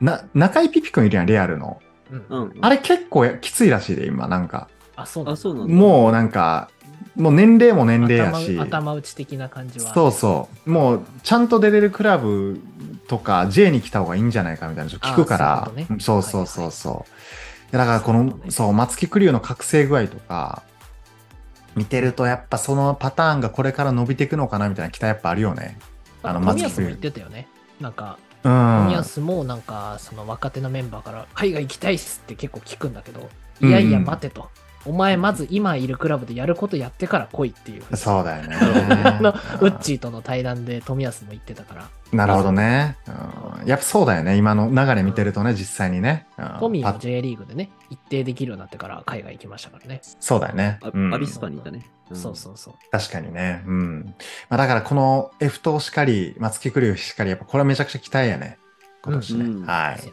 [0.00, 1.80] な、中井ピピ君いるやん、レアルの。
[2.10, 2.58] うんうん。
[2.60, 4.68] あれ結構きついらしいで、今、なんか。
[4.94, 5.74] あ、そうなんあ、だそうなんだ。
[5.74, 6.68] もうなんか、
[7.16, 8.58] もう年齢も年齢やし。
[8.58, 9.92] 頭頭打ち的な感じは。
[9.94, 10.70] そうそう。
[10.70, 12.60] もう、ちゃんと出れるクラブ
[13.08, 17.12] とか、J に来た方がいいんじゃないかみたいなの聞くからあそうねそうそうそうそう。
[17.74, 20.62] いやだからこの、そうね松木クリューの覚醒具合とか、
[21.74, 25.78] 見てるとやっぱそのパターンがこれから伸びていくのかなみたいな期待やっぱあるよね。
[26.22, 27.48] あの富松木安も言ってたよね。
[27.80, 28.82] なんか、うん。
[28.84, 33.28] 富安もなんか、その若手のメンバーから、海外行きたいっすって結構聞くんだけど、
[33.60, 34.48] いやいや待てと。
[34.84, 37.96] お前まず今いるクラブでやることやってから来いっていう。
[37.96, 38.56] そうだよね。
[39.04, 42.96] あのウッチーとの対談で富安も言ってたから、なるほどね。
[43.06, 44.36] うんやっぱそうだよね。
[44.36, 46.26] 今の流れ見てるとね、実際にね。
[46.36, 50.00] うんパトミーも J リーグでね、一定できるようになってから海外行きましたからね。
[50.20, 50.78] そうだよね。
[50.82, 51.78] あうんアビスパにいたね。
[51.78, 52.74] んそうそうそう。
[52.90, 53.62] 確かにね。
[53.66, 54.14] うん。
[54.48, 58.58] まあ、だからこの F 党しかり、松木クリューしかり、やっぱこれはめちゃくちゃ期待やね。
[59.02, 59.44] 今年ね。
[59.44, 60.12] うんはい。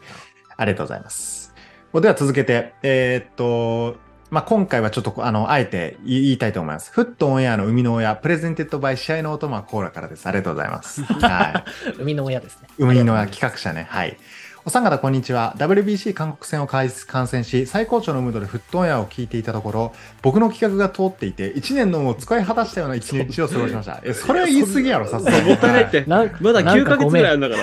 [0.56, 1.54] ありがとうございます。
[1.92, 3.96] では続けて、えーっと、
[4.30, 6.92] まあ、今回はちょっとあの、あえて言いたいと思います。
[6.92, 10.26] フットオンエアの生みの親、 presented by 試合のお供はコーラからです。
[10.26, 11.02] ありがとうございます。
[11.02, 11.98] はい。
[11.98, 12.68] 生 みの親ですね。
[12.78, 13.88] 生みの親企画者ね。
[13.90, 14.16] はい。
[14.66, 15.54] お三方こんにちは。
[15.56, 16.90] WBC 韓国戦を観
[17.28, 24.00] 戦し、最高潮のムードでフットオンエアを聞いていたところ、僕の企画が通っていて、1年の運使い果たしたような一日を過ごしました。
[24.04, 25.48] え、それは言い過ぎやろ、さすがに。
[25.48, 26.04] もったいないって。
[26.06, 26.16] ま
[26.52, 27.38] だ9ヶ月ぐらいあい。
[27.38, 27.56] るんだか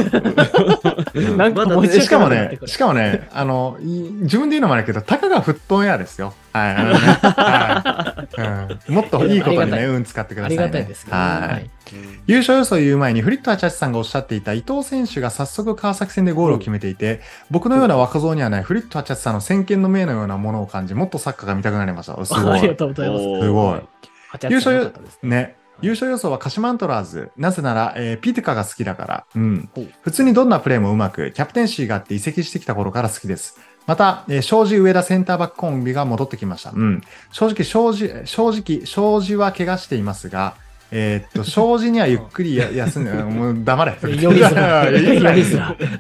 [1.14, 1.38] ら。
[1.38, 3.86] なんかまだもしかもねしかもね、あの、い
[4.24, 6.34] 自分で言うのもあれだけど、たかがフットオンエアですよ。
[6.52, 6.76] はい。
[6.76, 10.64] あのねはいうんもっといいことにね、運使ってくだあさい、ね。
[10.64, 11.24] りがたいですけどね。
[11.24, 11.70] はい。
[11.96, 22.26] はい優勝予想を言う前にフリット・アチャチさんがおっしゃっていた伊藤選手が早速川崎戦でゴールを決めていて、僕のような若造にはないフリット・アチャチさんの先見の明のようなものを感じ、もっとサッカーが見たくなりました。
[22.26, 22.76] すご ありがい。
[22.78, 23.24] とうございます。
[23.24, 23.82] すごい。
[24.30, 25.56] 八八さんよかったですねね。
[25.82, 27.32] 優勝予想は鹿島アントラーズ。
[27.38, 29.26] なぜなら、えーピテカが好きだから。
[29.36, 29.70] うん。
[30.02, 33.60] 普通にどんなプレーもうまく、キャプテンシーがあって移籍してきた頃から好きです。
[33.86, 36.72] また、えー、庄司上田センターバックコンビが戻ってきました。
[36.72, 37.02] うん。
[37.32, 40.56] 正直、庄司、正直、庄司は怪我していますが、
[40.92, 43.92] えーっと、庄司にはゆっくりや休んで、もう黙れ。
[43.92, 45.58] づら づ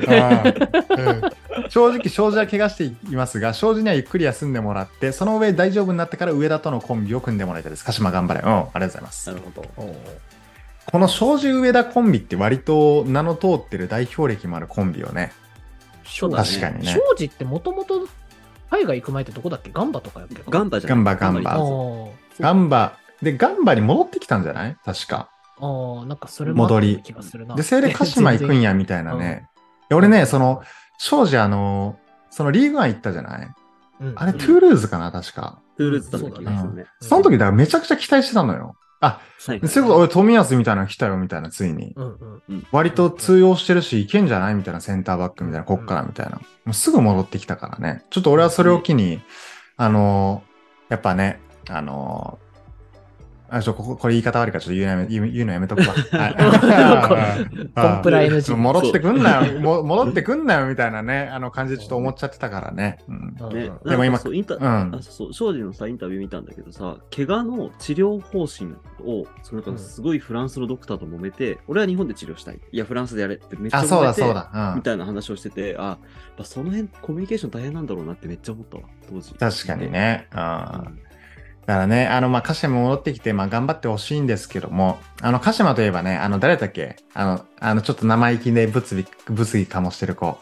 [0.07, 1.31] ら
[1.69, 7.83] 正直、庄司は怪我していますが、庄司にはゆっくり休んでもらって、その上大丈夫になってから上田とのコンビを組んでもらいたいです。
[7.83, 8.39] 鹿島頑張れ。
[8.41, 9.29] うん、ありがとうございます。
[9.29, 9.35] な。
[9.35, 9.95] るほど。
[10.89, 15.33] この昌子植田コンビって割と名の通ってる代表歴もあるコンビよね。
[16.05, 16.47] そうだね。
[16.47, 16.93] 確かにね。
[16.93, 18.07] 庄司ってもともと
[18.71, 19.69] 海外行く前ってどこだっけ？
[19.73, 20.41] ガンバとかやっけ？
[20.49, 21.51] ガンバじゃガンバガンバ。
[21.51, 24.77] ガンバあガンバ、で、ガンバに戻ってきたんじゃない？
[24.85, 25.29] 確か。
[25.59, 27.55] あー、なんかそれもあったような気がするな。
[27.55, 29.49] で、それで鹿島行くんや、みたいなね。
[29.91, 30.61] 俺ね、その、
[30.99, 31.97] 昌子あの、
[32.29, 33.47] そのリーグアン行ったじゃない？
[34.01, 35.11] うんあれ、トゥールーズかな？
[35.11, 35.59] 確か。
[35.77, 36.85] トゥールーズだった気がするね。
[37.01, 38.75] その時、だからめちゃくちゃ期待してたのよ。
[38.99, 41.93] あ、はいそれこそ俺、富安みたいなの来たよ、みたいな、ついに。
[41.95, 42.67] うんうん。
[42.71, 44.55] 割と通用してるし、いけんじゃない？
[44.55, 46.33] みたいな、センターバックみたいな、こっからみたいな。
[46.33, 48.03] もうすぐ戻ってきたからね。
[48.09, 49.21] ちょっと俺はそれを機に、
[49.77, 52.46] あのーやっぱね、あのー
[53.49, 55.87] あ、ちょ、ここ、これ言い方悪いから、ちょっと言うのやめ、言う言うのやめとくわ。
[56.11, 56.35] はい
[57.75, 62.99] コンプラ NG 戻ってくんなよ、も戻ってくんなよ、みたいなね、あの感じでちょっと思っちゃってたからね。
[63.07, 63.35] うん。
[63.85, 74.51] でも今そうインタ、うんあそう庄司のさインタビュー見たんだけどさ怪我の治療方針をそのなんかすごいフランスのドクターと揉めて、俺は日本で治療したいいやフランスでやれってめっちゃあ、揉めてそうだ、そうだ。
[74.71, 74.81] うんみ。
[74.81, 75.97] たいな話をしててあやっ
[76.37, 80.27] ぱその辺コミュニケーション大変なんだろうなってめっちゃ思ったわ当時確かにね。
[80.33, 80.99] うん。
[81.67, 86.95] うんだからね、あの、まあ、鹿島戻ってきて、まあ、頑張ってほしいんですけども、あの、鹿島といえばね、あの、誰だっけ？
[87.13, 90.37] あの、あの、ちょっと生意気で物議、物議かもしてる子。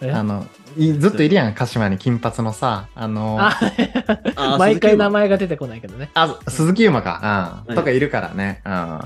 [0.00, 0.12] え？
[0.12, 3.58] あの、いずっといるやん、鹿島に金髪のさ、あの、あ
[4.36, 6.10] あ 毎回名前前が出てこないけどね。
[6.14, 7.18] あ、鈴木優馬か、
[7.66, 8.62] うん、はいとかいるからね。
[8.64, 8.72] うん。
[8.72, 9.00] うん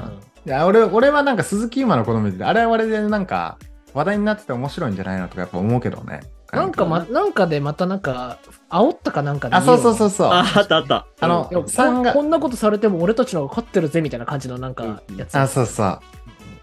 [0.46, 3.58] いや俺、俺はなんか鈴木優馬の子供で、あれはあれでなんか、
[3.94, 6.20] 話題になってて面白いんじゃないのとかやっぱ思うけどね。
[6.52, 8.38] なんか、ま、なんかでまたなんか、
[8.70, 10.10] 煽ったかなんかであ、そうそうそうう。
[10.10, 10.28] そう。
[10.28, 15.36] ああったあったあのいやさんがここんなことされても俺たちの方が勝ってるぜみたいな感じのなんかやつ。
[15.38, 16.00] あ、そうそう。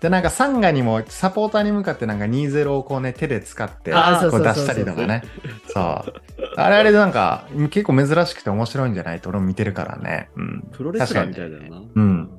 [0.02, 3.98] で、なんかサンガにもサポーターに向かってなんか20をこうね、手で使って、こ
[4.38, 5.24] う出したりとかね。
[5.67, 6.13] そう。
[6.58, 9.21] あれあれでなんか結構珍しくて面白いんじゃない？
[9.21, 10.30] と俺も見てるからね。
[10.36, 10.67] うん。
[10.71, 12.30] プロレスラーみたいだよなうん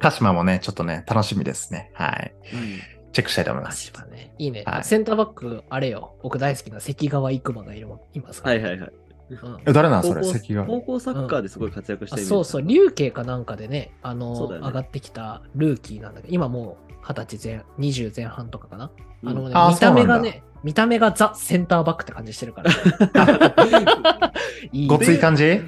[0.00, 1.90] 鹿島もね、ちょっとね、楽しみですね。
[1.94, 2.32] はい。
[2.52, 3.86] うんチェックしたいと思いま鹿す。
[3.86, 4.34] 島ね。
[4.38, 6.14] いいね、はいセンターバック、あれよ。
[6.22, 8.54] 僕大好きな関川育馬がいるもいますから。
[8.56, 8.92] はいはいはい
[9.30, 10.02] うんえ、誰なん？
[10.02, 10.64] それ関が。
[10.64, 18.90] 高校サッカーですごい活躍したイメージあそうそう、竜慶かなんかでね、あのね上がってきたルーキーなんだけど、今もう二十歳前、20前半とかかな。
[19.22, 22.70] うんあのね、あ見た目がね、見た目がザ・センターバックって感じしてるから。
[24.72, 25.44] いいごつい感じ？
[25.44, 25.62] へ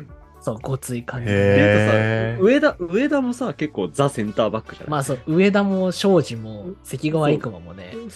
[0.55, 1.31] そう、ごつい感じ。
[1.31, 4.91] 上田、上田もさ、結構ザ・センターバックじゃない？
[4.91, 8.11] まあそう、上田も庄司も関川育馬もね、うん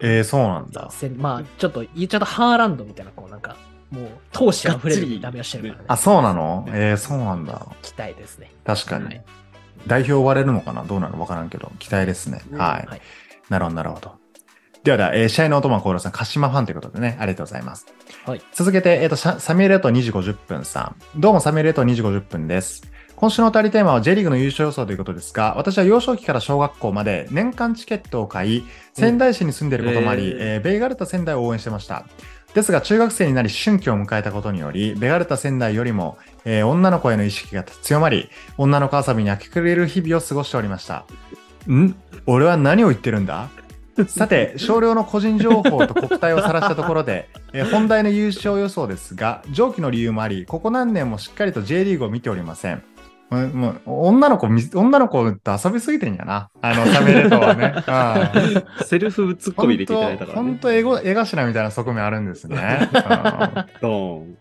[0.00, 0.88] えー、そうなんだ。
[0.90, 3.56] せまあちょっと言っちゃうとハーランドみたいな、こうなんか、
[3.90, 5.84] もう闘志あふれる見た目をしてるからね。
[5.88, 6.64] あ、そうなの？
[6.68, 7.66] えー、そうなんだ。
[7.82, 8.50] 期待ですね。
[8.64, 9.04] 確かに。
[9.06, 9.24] はい
[9.84, 10.84] 代表割れるのかな？
[10.84, 11.20] どうなの？
[11.20, 12.40] わからんけど、期待ですね。
[12.52, 12.86] うんはい。
[12.88, 13.00] はい
[13.48, 14.21] なるほど、なるほど。
[14.84, 17.86] ではでは、えー試合のお供はコさん、鹿島ファンということでね、ありがとうございます。
[18.26, 21.20] はい続けて、えっ、と、ササミュエルエト2時50分さん。
[21.20, 22.82] どうもサミュエルエト2時50分です。
[23.14, 32.04] 今週のおたりテーマは J リーグの優勝予想ということですが、私は幼少期から小学校まで年間チケットを買い、仙台市に住んでいることもあり、うんえーベイガルタ仙台を応援してました。
[32.54, 41.04] ですが、中学生になり春季を迎えたことにより、ベガルタ仙台よりも、えー女の子への意識が強まり、女の子遊びに明け暮れる日々を過ごしておりました。
[41.70, 41.94] ん？
[42.26, 43.48] 俺は何を言ってるんだ？
[44.08, 52.82] さて、少量の個人情報と国体を晒したところで、 えー本題の優勝予想ですが、上記の理由もあり、ここ何年もしっかりと J リーグを見ておりません。
[53.30, 56.50] もう女の子み、女の子と遊びすぎてんやな。
[56.60, 57.74] あの、サメレトはね。
[58.78, 60.48] うんセルフツッコミ入れていただいたから、ね。
[60.48, 60.82] 本当、絵
[61.14, 62.90] 頭みたいな側面あるんですね。
[62.92, 62.98] うん
[63.80, 64.36] ドーン。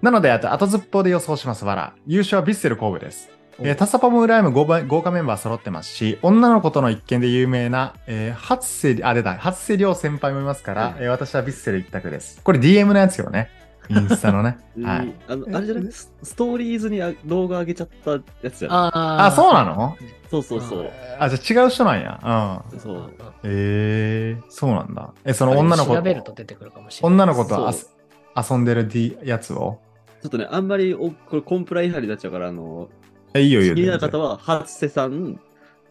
[0.00, 1.64] なので、あと後ずっぽうで予想します。
[1.66, 1.92] わら。
[2.06, 3.30] 優勝はビッセル神戸です。
[3.62, 12.40] えータッサパも羨む豪華豪華メンバー揃ってますし、女の子との一見で有名な、えー、初瀬、あれだ、初瀬亮先輩もいますから、はいえー私はヴィッセル一択です。
[12.42, 13.50] これ DM のやつよね。
[13.90, 14.56] インスタのね。
[14.82, 15.14] は いうん。
[15.28, 19.96] あのあれじゃないスストーリーズにあ動画上げちゃったやつじゃないああ、そうなの？
[20.30, 20.90] そうそうそう。
[21.18, 22.62] あ、じゃあ違う人なんや。
[22.72, 22.80] うん。
[22.80, 23.12] そう。
[23.42, 25.12] えー、そうなんだ。
[25.24, 27.14] え、その女の子調べると出てくるかもしれない。
[27.14, 27.68] 女の子と
[28.36, 29.80] 遊んでる D やつを？
[30.22, 32.99] ちょっとね、あんまりおこれコンプラ違反になっちゃうから、あの、え、
[33.38, 33.74] いいよいいよ。
[33.74, 35.38] 気になる方は、初瀬さん、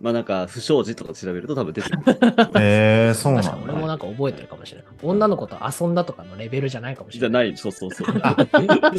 [0.02, 2.04] まあなんか、不祥事とか調べると多分出てくる。
[2.60, 3.88] えー、そうなん確かに俺もだ。
[3.88, 4.88] なんか覚えてるかもしれない。
[5.04, 7.54] 女の子と遊んだとかのレベルじゃないかもしれない。
[7.54, 8.21] じゃない、そうそうそう。
[8.23, 8.36] あ、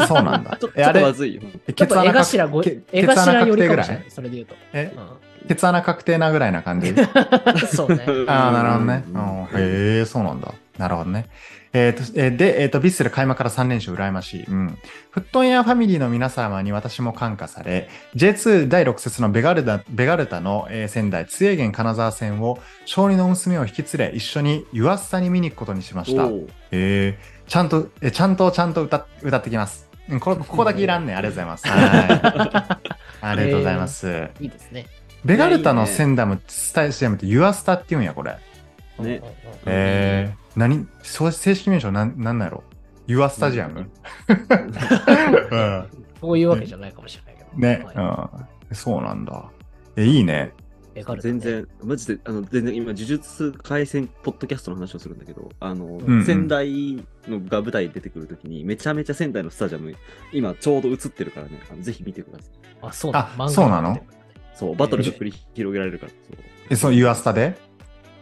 [0.06, 0.68] そうなんだ ちょ。
[0.68, 1.42] ちえ、ょっとまあれ、ずいよ。
[1.66, 4.04] えちょっと絵頭ご、け絵ケツ穴頭よ確定ぐらいりかもしれない。
[4.10, 4.54] それで言うと。
[4.72, 4.92] え、
[5.44, 6.90] うケツ穴確定なぐらいな感じ？
[6.92, 6.94] ん、
[7.66, 8.04] そうね。
[8.26, 9.04] ああ、なるほどね。
[9.06, 10.52] ううんん、へえ、そうなんだ。
[10.78, 11.26] なるほどね。
[11.72, 14.44] えーとえーで、えっ、と、ヴィッセル開幕から3連勝羨ましい。
[14.44, 14.78] うん。
[15.10, 26.28] フットンやファミリーの皆様に私も感化され、J2 第6節のベガルタベガルタの、えー仙台、津江源金沢戦を、勝利の娘を引き連れ、一緒に湯浅に見に行くことにしました。
[26.72, 29.88] え、ちゃんと、えちゃんと、ちゃんと歌っ歌ってきます。
[30.08, 31.16] うんここここだけいらんねん。
[31.16, 31.68] ありがとうございます。
[31.70, 32.80] はい。
[33.20, 34.28] ありがとうございます。
[34.40, 34.86] いいですね。
[35.24, 38.36] ベガルタの仙台もスタジアムってユアスタって言うんや、これ。
[38.98, 39.22] ね
[39.66, 42.64] えー、何そう正式名称なんなんやろ？
[43.06, 43.90] ユアスタジアム、
[45.50, 45.86] うん、
[46.20, 47.58] そういうわけじゃないかもしれないけど。
[47.58, 48.68] ね、はい。
[48.70, 48.76] うん。
[48.76, 49.50] そうなんだ。
[49.96, 50.52] え、いいね。
[50.94, 51.04] ね。
[51.18, 56.24] 全然、マジで、あの、全然今、呪術回戦ポッドキャストの話をするんだけど、あの、んうん。
[56.24, 59.92] 仙台のが舞台に出てくるときに、めちゃめちゃ仙台のスタジアム、
[60.32, 62.48] 今ちょうど映ってるからね、あのぜひ見てください。
[62.82, 63.98] あ、そうなあのそうなの？
[64.54, 66.36] そう、バトルが繰り広げられるから、そう。
[66.70, 67.56] え、そのユアスタで？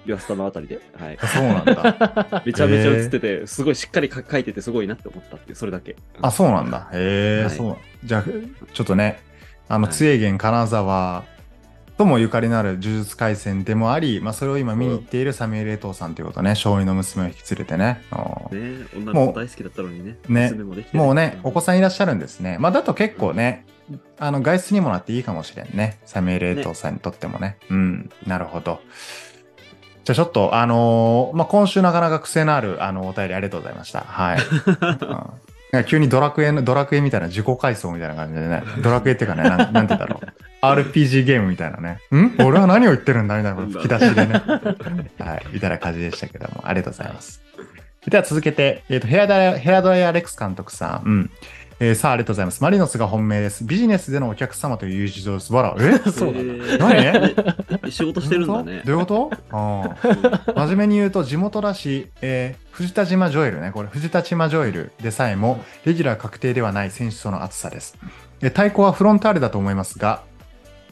[0.09, 1.19] ユアスタのあたりで、はい。
[1.19, 2.43] そうなんだ。
[2.47, 5.97] めちゃめちゃ映ってて、すごいしっかりか書いててすごいなって思ったっていう、それだけ。
[6.23, 6.89] あ、そうなんだ。
[6.93, 7.77] へえ、はいそう。
[8.05, 8.25] じゃあ、
[8.73, 9.21] ちょっとね、
[9.69, 11.25] あの、はい津江源金沢
[11.99, 18.03] ともゆかりのある呪術廻戦でもあり、まあ、それを今見に行っているサミュエル・エトーさんということね、勝利の娘を引き連れてね。
[18.51, 20.17] うんね女の子大好きだったのにね。
[20.29, 22.57] ね娘もうね、お子さんいらっしゃるんですね。
[22.61, 23.67] まあ、だと結構ね、
[24.19, 25.99] あの、外出にもなっていいかもしれんね。
[26.05, 27.59] サミュエル・エトーさんにとってもね。
[27.69, 28.81] うん、なるほど。
[30.09, 34.01] じゃあちょっと、あのーまあ、今週なかなか癖のある、あの、お便りありがとうございました。
[34.01, 34.39] はい。
[35.71, 40.65] うん急にドラクエの、ドラクエみたいな自己回想みたいな感じでね、ドラクエっていうかね、なんなんて言うんだろう。
[40.65, 41.99] RPG ゲームみたいなね。
[42.11, 42.43] ん？
[42.43, 44.43] 俺は何を言ってるんだみたいなこと吹き出しでね。
[45.19, 45.47] はい。
[45.53, 47.43] みたいな感じでしたけども、ありがとうございます。
[48.07, 51.07] では続けて、えっ、と、ヘアドライヘアドライヤーレックス監督さん。
[51.07, 51.31] うん。
[51.81, 52.61] えーさあ、ありがとうございます。
[52.63, 53.65] マリノスが本命です。
[53.65, 55.53] ビジネスでのお客様という事情です。
[55.53, 55.99] わら、え？
[56.11, 56.77] そうなんだ。
[56.77, 57.35] だ何？
[57.83, 58.83] 何仕事してるんだね。
[58.85, 59.31] どういうこと？
[59.53, 67.97] ああ真面目に言うと地元だし、えー藤田島ジョエルね、これ藤田島ジョエルでさえもレギュラー確定ではない選手層の厚さです。
[68.41, 70.23] えー対抗はフロンターレだと思いますが、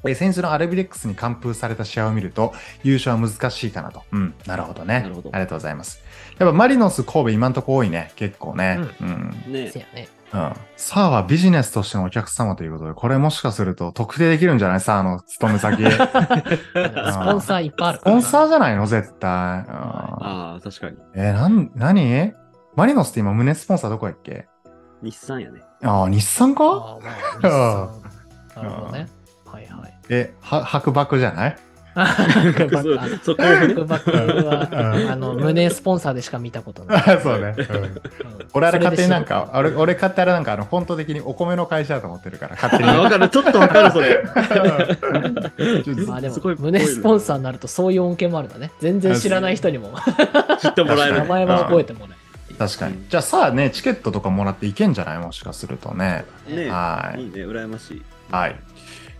[0.04, 4.02] えー先日のアルビレックスに完封された試合を見ると優勝は難しいかなと。
[4.12, 5.00] うん、なるほどね。
[5.00, 6.00] なるほどありがとうございます。
[6.38, 8.78] やっぱマリノス神戸今んとこ多いね、結構ね。
[9.00, 9.52] うん。
[9.52, 10.08] ねせやね。
[10.32, 10.52] うん。
[10.76, 14.80] サーはビジネスとしてのお客様ということで、これもしかすると特定できるんじゃない？
[14.80, 15.82] サーの勤め先。
[15.82, 18.86] ス スポンサーいっぱいあるからポンサーじゃないの？
[18.86, 19.30] 絶対。
[19.30, 20.96] うんああ、確かに。
[21.14, 22.34] えー、なん、何？
[22.74, 24.46] マリノスって今胸スポンサーどこやっけ？
[25.02, 25.62] 日産やね。
[25.84, 26.64] ああ、日産か？
[26.64, 28.02] ああ、まあ、日産
[28.56, 29.06] なるほどね。
[29.46, 29.94] はいはい。
[30.08, 31.56] え、は、白馬じゃない？
[33.22, 34.68] そこをね白バックは、
[35.12, 37.20] あの、胸スポンサーでしか見たことない。
[37.22, 37.54] そうね。
[38.52, 42.90] 俺あれ勝手になんか俺、俺勝手にあれなんかあの、本当的にお米の会社だと思ってるから、勝手に。
[42.90, 44.22] あわかる、ちょっとわかる、それ。
[46.06, 48.70] まあでもすごい、胸スポンサーになるとそういう恩恵もあるんだね。
[48.80, 49.90] 全然知らない人にも
[50.60, 51.18] 知ってもらえる。
[51.18, 52.08] 名前は覚えてもらえ
[52.52, 52.56] る。
[52.58, 53.04] 確かに。
[53.08, 55.18] じゃあさあね、チケットとかもらっていけんじゃない？
[55.18, 56.24] もしかするとね。
[56.48, 58.02] ねはいいいね、羨ましい。
[58.30, 58.56] はい。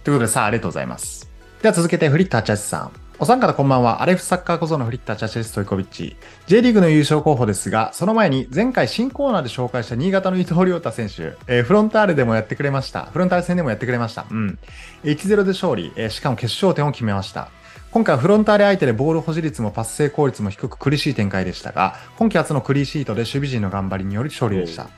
[0.04, 1.25] ということでさあ、ありがとうございます。
[1.66, 2.92] では続けて、フリッターチャチさん。
[3.18, 4.00] お三方こんばんは。
[4.00, 5.52] アレフサッカー小僧のフリッターチャチです。
[5.52, 6.14] トイコビッチ。
[6.46, 13.06] J リーグの優勝候補ですが、その前に前回新コーナーで紹介した新潟の伊藤亮太選手、えーフロンターレでもやってくれました。
[13.06, 14.26] フロンターレ戦でもやってくれました。
[14.30, 14.58] うん。
[15.02, 17.48] 1-0で勝利、えーしかも決勝点を決めました。
[17.90, 24.88] 今回はフロンターレ相手でボール保持率もパス成功率も低く苦しい展開でしたが、今季初のクリーシートで守備陣の頑張りにより勝利でした。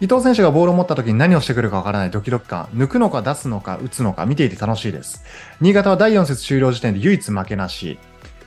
[0.00, 5.24] 伊藤選手がボールを持った時に何をしてくるかわからないドキドキ感、抜くのか出すのか打つのか見ていて楽しいです。
[5.60, 7.98] 新潟は第4節終了時点で唯一負けなし。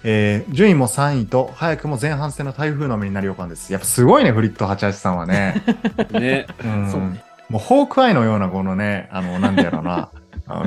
[0.03, 3.73] えー順位も3位と早くも前半戦の台風の目になる予感です。
[3.73, 5.62] やっぱすごいね、フリット88さんはね。
[6.12, 6.47] ね。
[6.63, 7.23] うんそうね。
[7.49, 10.09] もうホークアイのようなこのね、あの、なんだろうな、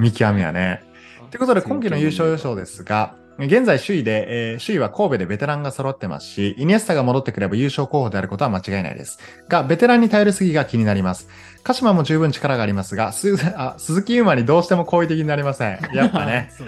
[0.00, 0.82] 見極めはね。
[1.30, 9.18] ということで、今季の優勝予想ですが、現在首位で、えー首位は神戸でベテランが揃ってますし、イニエスタが戻ってくれば優勝候補であることは間違いないです。
[9.48, 11.28] が、ベテランに頼りすぎが気になります。
[11.64, 15.78] 鹿島も十分力がありますが、す あ鈴木優馬にどうしても好意的になりません。
[15.94, 16.50] やっぱね。
[16.56, 16.64] そ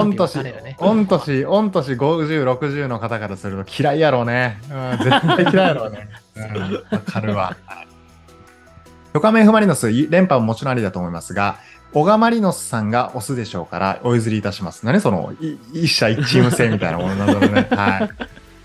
[0.00, 0.38] うん、御年
[0.78, 4.58] 御年、御年50、60の方からすると嫌いやろうね。
[4.70, 6.08] うん、絶対嫌いやろうね。
[6.36, 7.56] うん、わかるわ。
[9.12, 11.58] 横浜 F・ マリノス、連覇ももちろんありだと思いますが、
[11.92, 14.86] 小川マリノスさんが押すでしょうから、お譲りいたします。
[14.86, 15.32] 何その、
[15.72, 17.66] 一社一チーム制みたいなものなのね。
[17.70, 18.10] はい。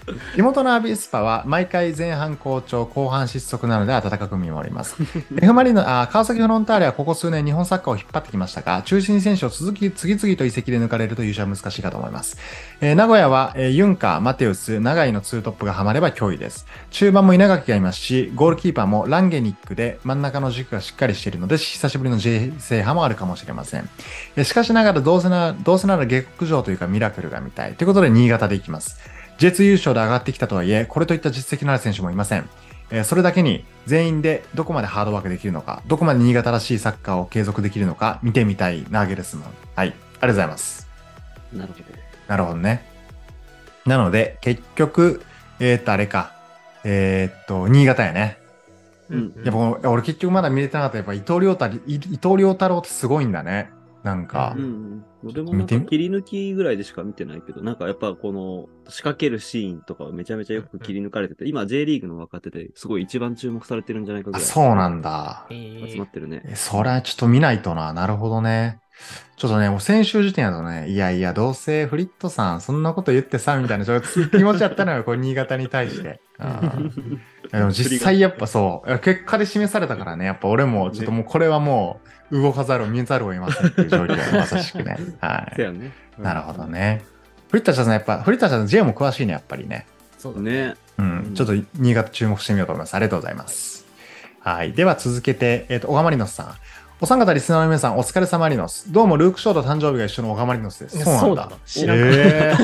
[0.37, 4.95] 妹のアビスパは毎回前半好調、後半失速なので温かく見守ります。
[5.41, 12.37] F・ マリノあ川崎フロンターレはここ数年日本サッカーを引っ張ってきましたが、中心選手を続き次々と移籍で抜かれると優勝は難しいかと思います。
[12.81, 16.65] えー名古屋は、えーユンカー、マテウス、長井のツートップがハマれば脅威です。
[16.91, 23.89] 中盤も稲垣がいますし、ゴールキーパーもランゲニックで真ん中の軸がしっかりしているので、久しぶりの J 制覇もあるかもしれません。
[24.35, 27.73] えーしかしながらどうせな、どうせなら下克上というかミラクルが見たい。
[27.73, 29.14] ということで新潟でいきます。
[29.37, 32.49] J2 優勝で上がってきたとはいえ、これといった実績のある選手もいません。
[32.91, 39.49] えーそれだけに全員でどこまでハードワークできるのか、どこまで新潟らしいサッカーを継続できるのか見てみたいナーゲルスマン。
[39.75, 40.87] はい、ありがとうございます。
[41.53, 41.85] なるほど。
[42.27, 42.85] なるほどね。
[43.85, 45.23] なので、結局、
[45.59, 46.31] えーっと、あれか。
[46.83, 48.37] えーっと、新潟やね。
[49.09, 50.97] うんやっぱ俺俺結局まだ見れてなかった。
[50.97, 53.69] やっぱ伊藤亮太、い伊藤亮太郎ってすごいんだね。
[54.05, 54.61] なんかう。
[54.61, 55.05] んうん。
[55.23, 64.47] 俺もなんか切り抜きぐらいでしか見てないけど、なんかやっぱこの仕掛けるシーンとかはめちゃめちゃよく切り抜かれてて、今 J リーグの若手ですごい一番注目されてるんじゃないかぐあ、らい。
[64.47, 65.47] そうなんだ。
[65.49, 66.41] え集まってるね。
[66.45, 67.93] えそれはちょっと見ないとな。
[67.93, 68.79] なるほどね。
[69.37, 76.21] ちょっとね、もう先週時点だとね、いやいや、どうせフリットさん、そんなこと言ってさ、みたいな、ちょっと気持ちやったのよ、これ新潟に対して。
[77.59, 84.97] でも実際やっぱそう、結果で示されたからね、やっぱ俺も、ちょっともうこれはもう、動かざるを見ざるを得ませんっていう状況まさしくね。
[85.21, 85.53] はい。
[85.57, 85.91] せやね。
[86.17, 87.03] なるほどね。
[87.49, 89.85] フリッターちゃん、やっぱ、フリッターちゃん、J も詳しいね、やっぱりね。
[90.17, 90.51] そうだね。
[90.51, 90.75] ね。
[90.97, 92.95] うんう、んちょっと新潟注目してみようと思います。
[92.95, 93.85] ありがとうございます。
[94.39, 94.73] はい。
[94.73, 96.55] では続けて、えっ、と、小川マリノスさん。
[97.01, 98.91] お三方リスナーの皆さん、お疲れ様マリノス。
[98.91, 101.03] どうも、ルーク・ショート誕生日が一緒の小川マリノスです。
[101.03, 102.05] そうなんだそうなの。
[102.05, 102.57] 知ら。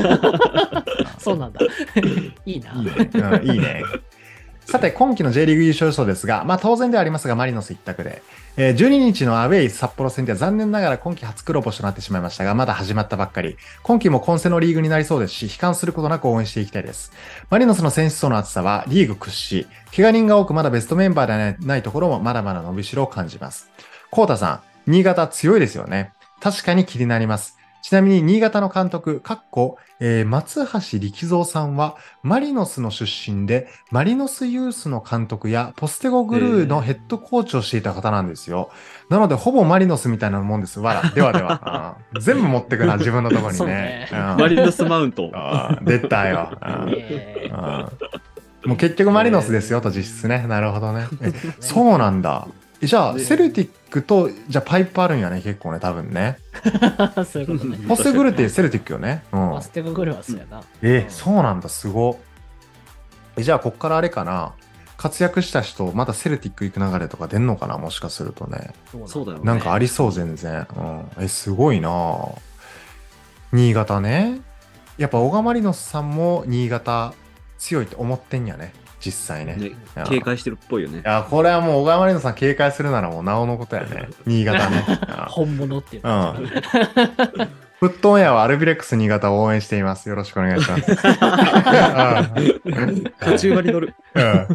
[1.18, 1.60] そうなんだ。
[2.46, 2.72] いいな。
[2.72, 3.10] いいね。
[3.14, 3.82] うん、いいね。
[4.72, 8.22] さて、今季の J リーグ優勝予想ですが、まあ当然ではありますが、マリノス一択で。
[8.56, 13.58] えー12日のアウェイ札幌戦では残念ながら今季初黒星となってしまいましたが、まだ始まったばっかり。
[13.82, 17.12] 今季も混戦のリーグになりそうですし、悲観することなく応援していきたいです。
[17.50, 19.66] マリノスの選手層の厚さはリーグ屈指。
[19.94, 23.68] 怪我人が多くまだベストメンバーではないところもまだまだ伸びしろを感じます。
[24.10, 26.14] コウタさん、新潟強いですよね。
[26.40, 27.58] 確かに気になります。
[27.82, 38.70] ちなみに新潟の監督、かっこ、えー松橋力蔵さんは、マリノスの出身で、マリノスユースの監督や、ポステゴグルーのヘッドコーチをしていた方なんですよ。
[39.10, 40.78] なので、ほぼマリノスみたいなもんです。
[40.78, 41.10] わら。
[41.10, 41.96] ではでは。
[42.14, 44.08] うん全部持ってくな、自分のところにねね。
[44.12, 45.32] うんマリノスマウント。
[45.82, 46.56] 出たよ。
[48.64, 50.46] もう結局マリノスですよと実質ね。
[50.46, 51.08] なるほどね。
[51.20, 52.46] えそうなんだ。
[52.82, 56.38] えじゃあ、ねセルティックと、じゃあパイプあるんやね、結構ね、多分ね。
[57.30, 57.78] そういうことね。
[57.86, 59.22] ポステグルってセルティックよね。
[59.32, 59.62] うんマ。
[59.62, 60.62] ステゴグルはそうやな。
[60.82, 62.18] えう、んそうなんだ、すご。
[63.36, 64.52] え、じゃあ、こっからあれかな。
[64.96, 68.72] 活躍した人、またセルティック行く流れとか出んのかなもしかするとね。
[69.06, 69.44] そうだよね。
[69.44, 70.66] なんかありそう、全然。
[70.76, 71.24] うん。
[71.24, 72.28] え、すごいな
[73.52, 74.40] 新潟ね。
[74.98, 77.14] やっぱ、小川マリノスさんも新潟
[77.58, 78.72] 強いって思ってんやね。
[79.04, 79.56] 実際ね。
[79.56, 81.02] ねうん警戒してるっぽいよねい。
[81.04, 84.08] や、これはもう小川マリノスさん警戒するならもうなおのことやね。
[84.24, 84.84] 新潟ね。
[85.28, 86.36] 本物っていううのん。
[87.80, 90.08] フットオンエアはアルビレックス新潟を応援しています。
[90.08, 90.92] よろしくお願いします。
[92.64, 93.94] うん勝ち馬に乗る。
[94.14, 94.46] うん。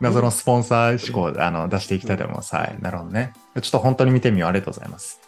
[0.00, 2.56] 謎のスポンサー志向であの出していきたいと思います。
[2.56, 2.74] はい。
[2.80, 3.34] なるほどね。
[3.60, 4.48] ちょっと本当に見てみよう。
[4.48, 5.20] ありがとうございます。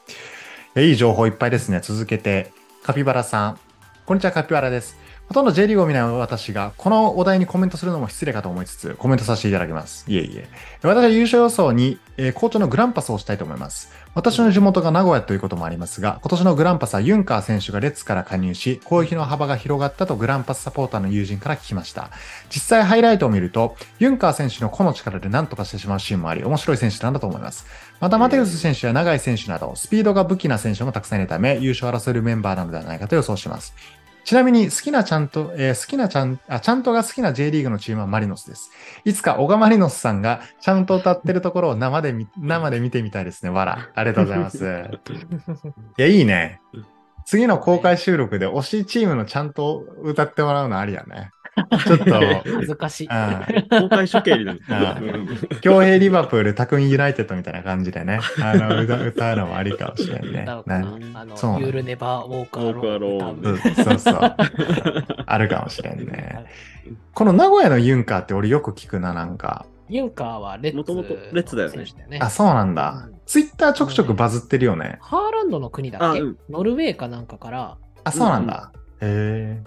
[0.77, 1.81] いい情報いっぱいですね。
[1.83, 3.59] 続けて、カピバラさん。
[4.07, 5.02] こんにちは、カピバラです。
[5.29, 10.05] ほとんど J リーグを見ない私が、このお題にコメントするのも失礼かと思いつつ、コメントさせていただきます。
[10.07, 10.47] いえいえ。
[10.83, 13.91] 私は優勝予想に、えー、好調のグランパスをしたいと思います。
[14.15, 22.11] 私の地元が名古屋ということもありますが、今年のグランパスはユンカー選手がレッツから加入し、攻撃の幅が広がったとグランパスサポーターの友人から聞きました。
[22.51, 27.65] 実際ハイライトを見ると、ユンカー選手の個の力で何とかしてしまうシーンもあり、面白い選手なんだと思います。
[28.01, 33.75] また、マテウス選手や永井選手など、スピードが武器な選手もたくさんいるため、優勝を争えるメンバーなのではないかと予想します。
[34.25, 38.71] ちなみに、好きなちゃんと、えー好きなちゃん、あ、ちゃんとが好きな J リーグのチームはマリノスです。
[39.05, 43.51] いつか小川マリノスさんがちゃんと歌ってるところを生で見、生で見てみたいですね。
[43.51, 43.91] わら。
[43.95, 44.65] ありがとうございます。
[44.65, 46.61] いや、いいね。
[47.25, 51.31] 次の公開収録で推しチームのちゃんと歌ってもらうのありやね。
[51.55, 52.05] ちょっと、
[52.55, 53.09] 恥ずかしい。
[53.09, 54.61] うん公開処刑になる。
[54.71, 55.29] あうん
[55.61, 64.37] 強兵リバプール、タクンユナイテッドみたいな感じでね、あの歌歌うのもありかもしれなねあのユールネバーウォーカーローそうそう。
[65.27, 66.47] あるかもしれんね。
[67.15, 69.67] この名古屋のユンカーって俺よく聞くな、なんか。
[69.89, 72.19] ユンカーはレッツもともとレッツだよね。
[72.21, 73.09] あ、そうなんだ。
[73.27, 74.99] ツイッターちょくちょくバズってるよね。
[75.03, 78.73] ハーランドの国だっけ、ノルウェーかなんかから、あ、そうなんだ。
[79.01, 79.63] へえ、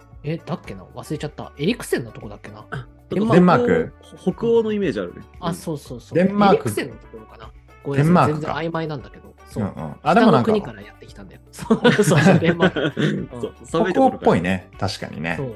[0.45, 0.83] だっけな？
[0.83, 1.51] 忘れちゃった。
[1.57, 2.65] エリクセンのとこだっけな？
[3.09, 5.21] デンマーク北欧のイメージあるね。
[5.39, 6.17] あ、そうそうそう。
[6.17, 7.51] デンマークエリクセンのところかな
[7.83, 9.29] ごめんなさいデンマークか全然曖昧なんだけど。
[9.29, 9.41] え。
[9.47, 9.67] そうう。
[9.67, 9.95] んうん。
[10.01, 11.41] あ、でもなんか国、からやってきたんだよ。
[11.51, 13.29] そうそうそう、デンマーク。
[13.69, 14.41] そう 北欧っぽい。
[14.41, 14.69] ね。
[14.79, 15.35] 確かにね。
[15.37, 15.47] そう。
[15.47, 15.55] うん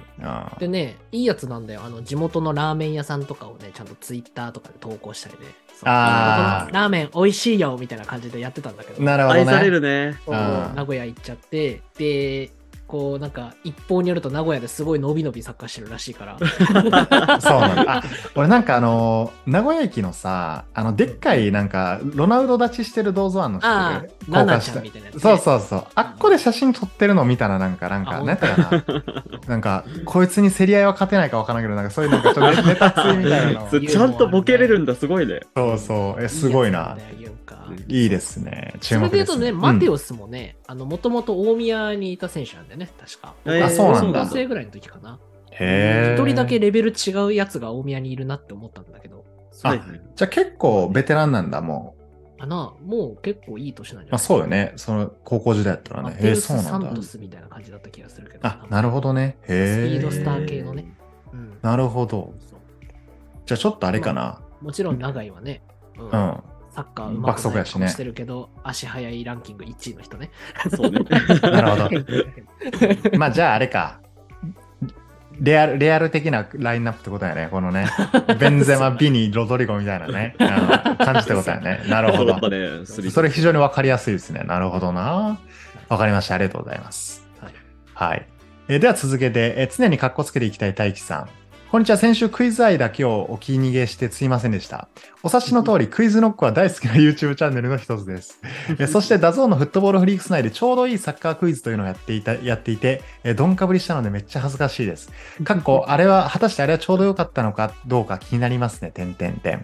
[0.60, 1.82] でね、いいやつなんだよ。
[1.84, 5.40] あの、地元のラーメン屋さんとかをね、ちゃんとツイッターとかで投稿したりね。
[5.74, 9.02] そうあーこのラーメン美味しいよみたいな感じでやってたんだけど。
[9.02, 9.70] なるほど愛されね。
[9.72, 10.18] るね。
[10.26, 12.52] そううん名古屋行っちゃって、で、
[12.90, 16.40] こうなんか一報によると名古屋ですごい伸び伸びサッカーしてるらしいから。
[17.40, 17.84] そうなんだ。
[18.02, 25.84] あ、俺なんかあの、名古屋駅のさ、あの、でっかいなんか、ロナウド立ちしてる銅像案の知ああってる、ナちゃんみたいなやつねそうそうそう。
[25.94, 29.04] あっこで写真撮ってるの見たらなんか、なんか、あなんやったかな？
[29.46, 35.42] なんか、こいつに競り合いは勝てないかわからんけど、なんかそういうなんかちょっとネネタついみたいなちゃんとボケれるんだ、すごいね。
[35.56, 36.24] そうそう。
[36.24, 36.98] え、すごいな。
[37.88, 38.74] いいですね。
[38.82, 39.94] 注それ目です、で言うとね、マテオ。
[39.94, 43.36] オスもね、あの、もともと大宮にいた選手なんだよね、確か。
[43.46, 45.20] えーあそうなんだ高校生ぐらいの時かな。
[45.52, 46.16] へえ。
[46.18, 49.26] 一人だけレベル違うやつが大宮にいるなって思ったんだけど、
[49.64, 49.76] あ。
[50.16, 51.96] じゃあ結構ベテランなんだ、も
[52.40, 52.42] う。
[52.42, 54.74] あな、もう結構いい年なんじゃないまあそうよね。
[54.78, 56.16] その高校時代だったらね。
[56.20, 57.02] へえ、そうなんだサント。
[57.02, 58.48] スみたいな感じだった気がするけど。
[58.48, 59.38] あ、なるほどね。
[59.46, 59.90] スへえ。
[59.90, 60.96] ピードスター系のね。
[61.34, 61.58] うん。
[61.62, 62.34] なるほど。
[63.46, 64.42] じゃあちょっとあれかな。
[64.62, 65.62] もちろん長井はね、
[65.98, 66.44] うんうん。
[66.80, 70.32] サッカーうまく爆速やしねないかもしてるけど、足速いランキング1位の人ね。
[70.76, 71.02] そうね。
[71.44, 71.90] なるほ
[73.12, 73.18] ど。
[73.18, 74.00] まあじゃああれか。
[75.42, 77.48] レアル、レアル的なラインナップってことやね。
[77.50, 77.88] このね。
[78.40, 80.36] ベンゼマ、ビニ、ロドリゴみたいなね。
[80.38, 81.82] あの感じってことやね。
[81.88, 82.38] なるほど
[83.12, 84.44] それ非常にわかりやすいですね。
[84.46, 85.40] なるほどな。
[85.88, 86.36] わかりました。
[86.36, 87.26] ありがとうございます。
[87.42, 87.54] はい
[87.94, 88.26] はい。
[88.70, 91.30] えーでは続けて、えー常にカッコつけていきたい大輝さん。
[91.72, 91.98] こんにちは。
[91.98, 94.90] 先週クイズ案だけを置き逃げしてすいませんでした。
[95.22, 98.42] お察しの通り、クイズノックは大好きな YouTube チャンネルの一つです。
[98.80, 105.12] えーそして、 DAZN のフットボールフリークス内でちょうどいいサッカークイズというのをやっていた、やっていて、えー、どんかぶりしたのでめっちゃ恥ずかしいです。
[105.44, 108.90] かっこ、あれは、果たしてあれはちょうど良かったのかどうか気になりますね。
[108.90, 109.64] てんてんてん。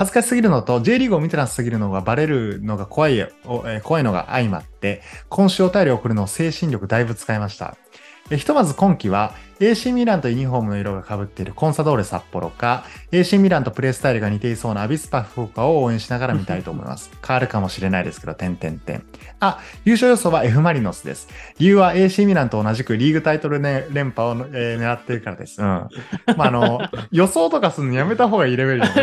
[0.00, 7.89] 恥ずかしすぎるのと J リーグを見てなさすぎるのがバレるのが怖いおえー怖いのが相まって今週お便りを送るのを精神力だいぶ使いましたえ
[8.36, 17.10] ひとまず今季は AC ミランとユニフォームの色が被っているコンサドーレ札幌か AC ミランとプレースタイルが似ていそうなアビスパ福岡を応援しながら見たいと思います。
[17.26, 19.02] 変わるかもしれないですけど点々点。
[19.38, 21.28] あ優勝予想は F マリノスです。
[21.58, 25.60] 理由は AC ミランと同じくリーグタイトル、ね、連覇を、えー狙っているからです。
[25.60, 25.66] うん。
[25.66, 25.88] ま
[26.44, 26.80] ああの
[27.12, 28.96] 予想とかするのやめた方がいいレベルよね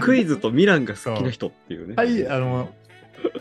[0.00, 1.94] クイズとミランが好きな人っていうね。
[1.96, 2.70] はい、あの、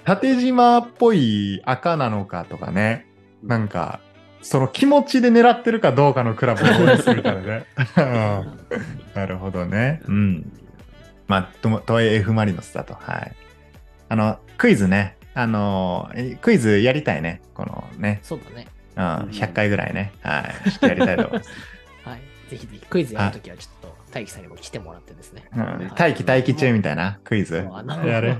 [0.04, 3.08] 縦縞っぽい赤なのかとかね、
[3.44, 4.00] なんか、
[4.42, 7.66] その気持ちで狙ってるかどうかのクラブを応援するからね。
[7.98, 8.60] うん
[9.16, 10.02] なるほどね。
[10.06, 10.52] うん。
[11.28, 12.94] まあ、とも、とはいえ F マリノスだと。
[12.94, 13.36] はい。
[14.10, 15.18] あの、クイズね。
[15.34, 17.42] あの、えクイズやりたいね。
[17.54, 18.20] このね。
[18.24, 18.68] そうだね。
[18.96, 20.14] うん、100回ぐらいね。
[20.22, 20.70] はい。
[20.70, 21.50] ちょっとやりたいと思います。
[22.06, 22.22] はい。
[22.50, 23.83] ぜひぜひクイズやるときはちょっと
[24.14, 25.50] 大輝さんにも来てもらってですね。
[25.56, 27.20] うん、待機待機中みたいな？
[27.24, 27.68] クイズ？
[28.06, 28.38] やる。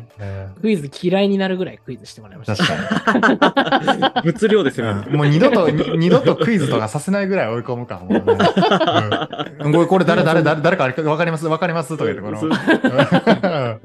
[0.62, 2.64] クイズ嫌いになるぐらいクイズしてもらいました。
[2.64, 4.22] 確かに。
[4.32, 5.04] 物量ですよね。
[5.08, 8.22] うんもう二度と、に二度とクイズとかさせないぐらい追い込むかもうね、
[9.60, 11.48] うんこれ誰誰誰誰かわかります？
[11.48, 11.90] わかります？
[11.90, 13.80] とか言ってこそうの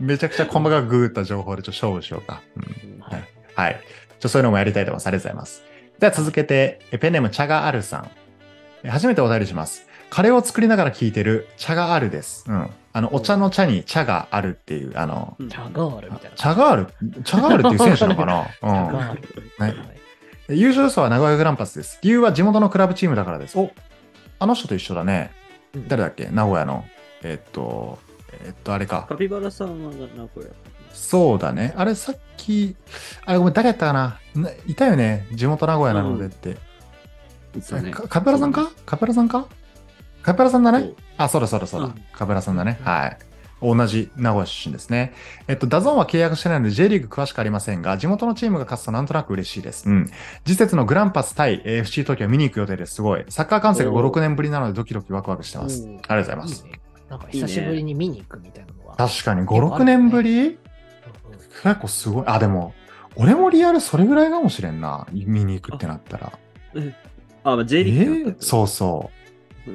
[0.00, 2.40] めちゃくちゃ細かくググった情報でちょっと勝負しようか。
[2.56, 3.24] うんはい
[3.54, 3.80] はい。
[4.20, 5.06] ちょそういうのもやりたいと思います。
[5.06, 5.62] ありがとうございます。
[6.00, 8.10] では続けて、えペンネームチャガアルさん。
[8.82, 9.86] え初めてお便りします。
[10.14, 12.44] カレーを作りながら聞いてる茶があるです。
[12.48, 12.70] うん。
[12.92, 16.36] あの、お茶の茶に茶があるっていう、あの、チャガールみたいな。
[16.36, 16.86] 茶がある
[17.24, 18.44] 茶があるっていう選手なのかな？
[18.54, 19.22] チャガール。
[19.58, 19.76] はいはい
[20.50, 21.98] 優勝予想は名古屋グランパスです。
[22.02, 23.58] 理由は地元のクラブチームだからです。
[23.58, 23.72] お
[24.38, 25.32] あの人と一緒だね。
[25.74, 26.28] うん誰だっけ？
[26.30, 26.84] 名古屋の。
[27.24, 27.98] えっと、
[28.44, 29.06] えっと、あれか。
[29.08, 30.52] カピバラさんは名古屋。
[30.92, 31.72] そうだね。
[31.76, 32.76] あれ、さっき、
[33.24, 34.18] あれ、ごめん、誰やったかな？
[34.36, 35.26] ないたよね。
[35.32, 36.56] 地元名古屋なのでって。
[37.60, 38.70] そうねかカペラさんか？
[38.86, 39.46] カペラさんか？
[40.24, 40.92] カペラさんだね？
[41.18, 41.86] あ、そうだそうだそうだ。
[41.86, 42.78] うんカペラさんだね。
[42.82, 43.18] はい。
[43.62, 45.14] 同じ名古屋出身ですね。
[45.48, 49.88] えっと、 DAZN は契約してないので J リーグ詳しくありませんが、地元のチームが勝つとなんとなく嬉しいです。
[49.88, 50.10] うん。
[50.44, 52.94] 次節のグランパス対 FC 東京見に行く予定です。
[52.94, 53.24] すごい。
[53.28, 55.84] サッカー観戦が5、おー6年ぶりなのでドキドキワクワクしてます。
[55.84, 56.64] うんありがとうございます。
[56.64, 58.96] いいねなんか久しぶりに見に行くみたいなのは。
[58.96, 60.58] 確かに5、6年ぶり？
[61.62, 62.24] 結構すごい。
[62.26, 62.74] あ、でも、
[63.16, 65.06] 俺もリアルそれぐらいかもしれんな。
[65.12, 66.38] 見に行くってなったら。
[66.74, 66.94] え
[67.44, 69.10] あ、まあ、J えリーグってなったー、そうそ
[69.66, 69.70] う。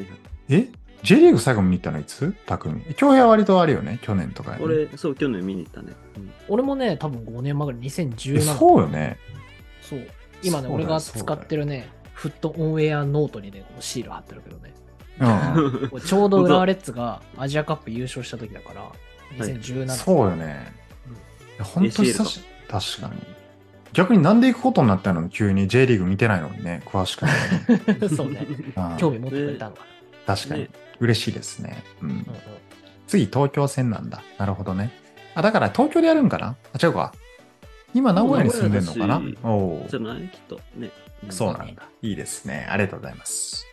[0.50, 0.54] う。
[0.54, 0.68] え
[1.04, 2.34] ?J リーグ最後見に行ったのいつ？
[2.46, 2.80] 匠。
[2.96, 4.00] 京平は割とあるよね？
[4.02, 4.58] 去年とか、ね。
[4.62, 5.94] 俺、そう、去年見に行ったね。
[6.18, 9.18] うん俺もね、多分5年前ぐらい、え2017そうよね。
[9.82, 10.08] そう。
[10.42, 14.74] 今ね、俺が使ってるね、フットオンエアノートにね、このシール貼ってるけどね。
[15.92, 16.02] うん。
[16.02, 18.92] ちょうど浦和レッズがアジアカップ優勝した時だから、
[19.38, 19.90] 2017。
[19.90, 20.74] そうよね。
[21.62, 23.22] 本当久し確かに。
[23.94, 25.22] 逆になんで行くことになったの？
[25.22, 28.10] に急に J リーグ見てないのにね、詳しくない。
[28.16, 28.46] そうね。
[28.76, 29.82] うん興味持ってくれたのか
[30.36, 30.70] 確かにね。
[31.00, 31.84] 嬉しいですね。
[32.02, 32.14] うんな。
[32.14, 32.26] うんうん
[33.08, 34.22] 次、東京戦なんだ。
[34.38, 34.92] なるほどね。
[35.34, 36.56] あ、だから東京でやるんかな？
[36.74, 37.12] あ、違うか。
[37.96, 39.22] 今、名古屋に住んでんのかな？
[39.44, 40.28] おおじゃない？
[40.28, 40.60] きっと。
[40.76, 40.92] ね。
[41.32, 41.84] そうなんだ。
[42.04, 42.68] いいですね。
[42.70, 43.66] ありがとうございます。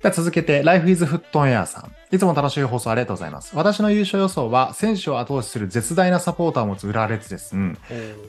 [0.00, 2.14] では続けて、Life is Foot on Air さん。
[2.14, 3.56] いつも楽しい放送ありがとうございます。
[3.56, 7.56] 私の優勝予想は、選手を後押しする絶大なサポーターを持つ浦和レッズです。
[7.56, 7.78] うん。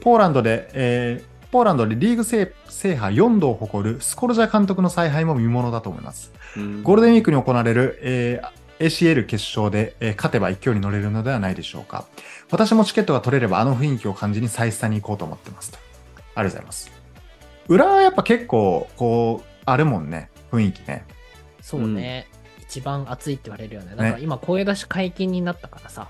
[0.01, 6.33] ポーランドで、えーポーランドでリーグ制制覇4度を誇るスコルジャ監督の采配も見ものだと思います。
[6.55, 12.05] うんゴールデンウィークに行われる、えー ACL 決勝で、えー勝てば勢いに乗れるのではないでしょうか。
[12.51, 15.79] 私もチケットが取れればあの雰囲気を感じに再スタに行こうと思ってますと。
[16.35, 16.91] ありがとうございます。
[17.67, 20.29] 裏はやっぱ結構、こう、あるもんね。
[20.51, 21.05] 雰囲気ね。
[21.61, 22.27] そうね。
[22.61, 23.95] 一番熱いって言われるよね。
[23.95, 26.07] なんか今、声出し解禁になったからさ。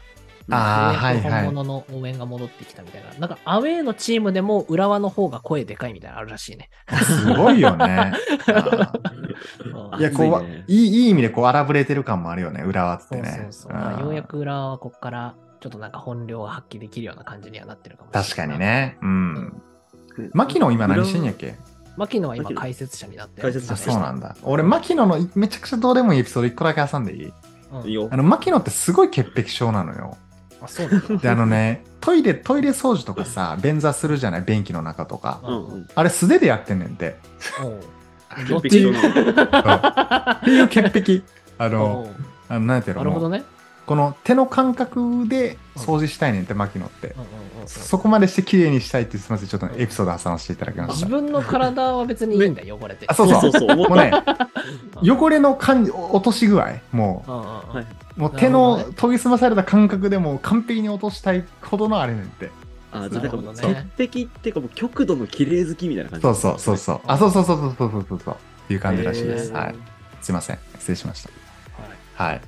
[0.49, 1.45] あはいはい。
[1.45, 3.09] 本物の応援が戻ってきたみたいな。
[3.19, 6.69] なんかアウェーのチームでも浦和の方が声でかいみたいなのあるらしいね。
[7.03, 8.13] すごいよね。
[9.99, 12.63] いや、こう、熱いねいい、いい意味でこう荒ぶれてる感もあるよね。
[12.65, 13.49] 浦和ってそうね。
[13.51, 13.73] そうそう。
[13.73, 18.29] んまあようやく浦和はここからちょっとなんか本領を発揮できるような感じにはなってるかもしれない。
[18.29, 18.59] 確かに。
[18.59, 18.97] ね。
[19.01, 19.61] うん。
[20.17, 21.55] ね牧野今何してんやっけ？
[21.97, 24.35] 牧野は今解説者になってる解説者あ、そうなんだ。
[24.43, 27.33] 俺、牧野のめちゃくちゃどうでもいいエピソード一個だけ挟んでいい？
[27.73, 28.15] うんいいよあ。
[28.17, 30.15] の、牧野ってすごい潔癖症なのよ。
[30.67, 31.17] あ、そうなんだ。
[31.17, 34.41] で、あのね、トイレ、トイレ掃除とかさ、便座するじゃない？
[34.41, 35.39] 便器の中とか。
[35.43, 35.87] うんうん。
[35.95, 37.15] あれ素手でやってんねんて。
[37.63, 37.79] おう
[38.47, 41.21] 潔癖症なのっていう潔癖。
[41.57, 42.09] あおの、
[42.49, 43.03] うあのなんていうの？
[43.03, 43.43] なるほどね。
[43.87, 47.15] この手の感覚で掃除したいねんって、牧野って。
[47.65, 50.93] そこまでして綺麗にしたいって、すみません、ちょっとねエピソード挟ませていただきました。
[50.93, 53.05] 自分の体は別にいいんだよ、汚れて。
[53.07, 53.75] あ、そうそう。
[53.77, 54.11] もうね、
[55.01, 57.23] 汚れの感じ、落とし具合、も
[58.17, 62.51] うもう手の研ぎ澄まされた感覚でもう完璧に落としたいほどのあれねんって。
[62.91, 63.61] あ、じゃあ、なるほどね
[63.97, 66.23] 潔癖っていうか、もう極度の綺麗好きみたいな感じ。
[66.23, 67.01] そうそうそうそう。
[67.07, 68.31] あ、そうそうそうそうそうそ
[68.69, 69.53] ういう感じらしいです。
[69.53, 69.75] はい。
[70.21, 70.59] すいません。
[70.77, 71.29] 失礼しました。
[72.21, 72.41] はい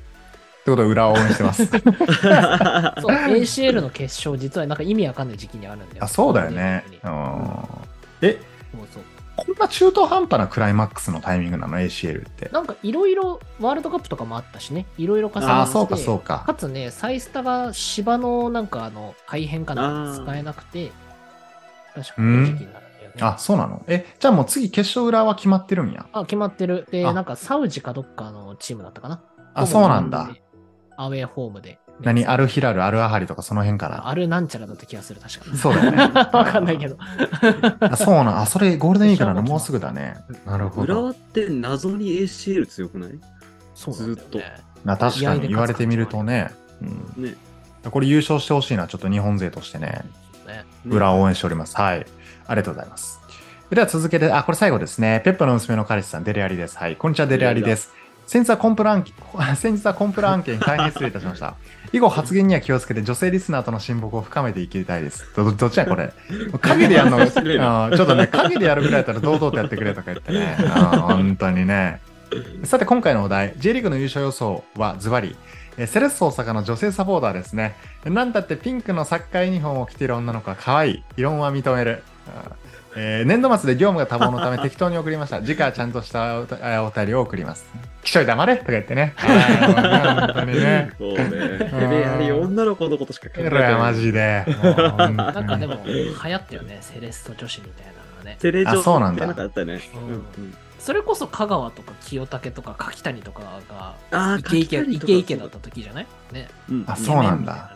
[0.60, 0.64] はい。
[0.66, 1.66] ということで、裏を応援してます。
[1.68, 6.04] そう、ACL の決勝、実はなんか意味わかんない時期にあるんだよ。
[6.04, 6.84] あ、そうだよね。
[7.04, 7.68] うそん。
[8.22, 8.40] え、
[8.74, 9.04] うそう。
[9.36, 12.50] こんな中途半端なクライマックスのタイミングなの ?ACL って。
[12.52, 16.44] なんかいろいろワールドカップとかもあったしね、いろいろ重なってああ、そうかそうか。
[16.46, 20.92] かつね、サイスタが芝のなんかあの改変かな使えなくて、
[21.96, 22.86] 確かこの時期になる。
[23.22, 23.82] あ、そうなの？
[23.88, 26.06] え、じゃあもう次決勝裏は決まってるんや？
[26.12, 26.86] あ決まってる。
[26.92, 29.22] で、あなんかサウジかどっかのチームだったかな。
[29.54, 30.30] あ、そうなんだ。。
[31.02, 31.80] アウェーホームで。
[32.02, 32.26] 何？
[32.26, 34.10] アルヒラル、アルアハリとかその辺かな。
[34.10, 35.98] あるなんちゃらだった気がする、確かそうだよね。
[36.14, 36.98] わかんないけど。
[37.80, 39.42] あそうなんあ、それゴールデンウィークなの？
[39.42, 40.18] もうすぐだね。
[40.46, 40.94] なるほど。
[40.94, 43.12] 浦和って謎に ACL 強くない？
[43.76, 44.44] そうなんだよね。
[44.84, 46.52] な確かに言われてみるとね。
[46.82, 47.36] うん、ね。
[47.90, 50.04] これ優勝してほしいな、ちょっと日本勢としてね。
[50.46, 51.78] ね裏を応援しております。
[51.78, 52.06] はい。
[52.48, 53.20] ありがとうございます。
[53.70, 55.22] では続けて、あ、これ最後ですね。
[55.24, 56.78] ペッパの娘の彼氏さん、デレアリです。
[56.78, 56.96] はい。
[56.96, 57.94] こんにちは、デレアリです。
[58.30, 59.16] 先日はコンプラ案件、
[59.58, 61.56] 先日はコンプラ案件大変失礼いたしました。
[61.92, 65.26] 以後発言には気をつけて女性リスナーとの親睦を深めていきたいです。
[65.36, 66.14] どどっちやこれ？
[66.62, 70.56] 影でやるの、ちょっとね、影でやるぐらいだったら堂々とやってくれとか言ってね。
[70.60, 72.02] あー本当にね。
[72.66, 75.36] さて今回のお題、J リーグの優勝予想はズバリ、
[75.80, 77.74] えーセレッソ大阪の女性サポーターですね。
[78.06, 81.04] なんだってピンクのサッカーユニフォームを着ている女の子は可愛い。
[81.18, 82.04] 異論は認める。
[82.96, 85.42] えー年度末で業務が多忙のため適当に送りました。
[85.46, 87.66] 次回はちゃんとしたおたお便りを送ります。
[88.04, 89.14] 気象黙れとか言ってね。
[89.18, 90.92] 本当にね。
[90.98, 91.20] そうね。
[91.20, 93.96] ヘベアリ女の子のことしか考えていやマない。
[93.96, 94.46] ジで。
[94.48, 95.16] なん
[95.48, 98.38] かでも、流行ったよね、セレッソ女子みたいなのがね。
[98.40, 99.82] テレジョあそうなんだなんかあったよね。
[100.80, 106.08] それこそ香川とか清武とか柿谷とかがあイケイケイケイケだった時じゃない？
[106.32, 106.48] ね。
[106.70, 107.72] うんあそうなんだ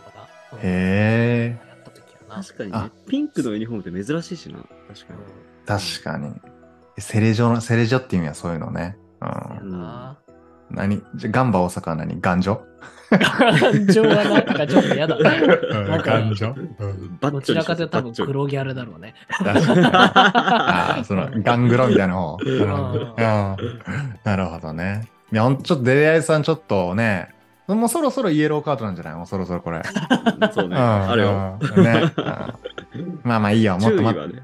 [0.62, 1.73] へえ。
[2.34, 2.90] 確かにね。
[3.08, 4.58] ピンクのユニフォームって珍しいしな。
[4.58, 5.20] 確かに。
[5.66, 6.34] 確かに。
[6.98, 8.96] セレジョの、セレジョって意味はそういうのね。
[9.20, 10.16] うん。
[10.70, 12.20] 何じゃガンバ大阪は何？
[12.20, 12.58] ガンジョ？
[13.10, 15.14] はなんかちょっと嫌だ。
[15.16, 16.54] うんかるガンジョ？
[16.54, 19.14] うんバッチョリどちらかというと多分黒ギャルだろうね。
[19.28, 22.38] 確かにあーそのガングロみたいな方。
[24.24, 25.08] なるほどね。
[25.32, 27.33] いや、ほんとちょっとデレアイさんちょっとね、
[27.66, 29.14] もうそろそろイエローカードなんじゃない？
[29.14, 29.82] もうそろそろこれ。
[30.52, 30.76] そうね。
[30.76, 30.82] うん。
[30.82, 31.58] あるよ。
[31.60, 31.84] うん。
[31.84, 32.12] ね。
[32.94, 33.20] うん。
[33.22, 34.42] まあまあいいよ、もっと待って。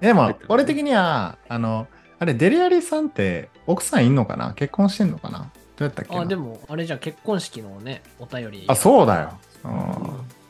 [0.00, 1.86] でも、俺的には、あの、
[2.18, 4.52] あれ、デレアリさんって奥さんいんのかな？
[4.54, 5.38] 結婚してんのかな？
[5.38, 5.44] ど
[5.80, 6.22] うやったっけな？
[6.22, 8.64] あ、でも、あれじゃん結婚式のね、お便り。
[8.66, 9.32] あ、そうだよ。
[9.64, 9.70] うん。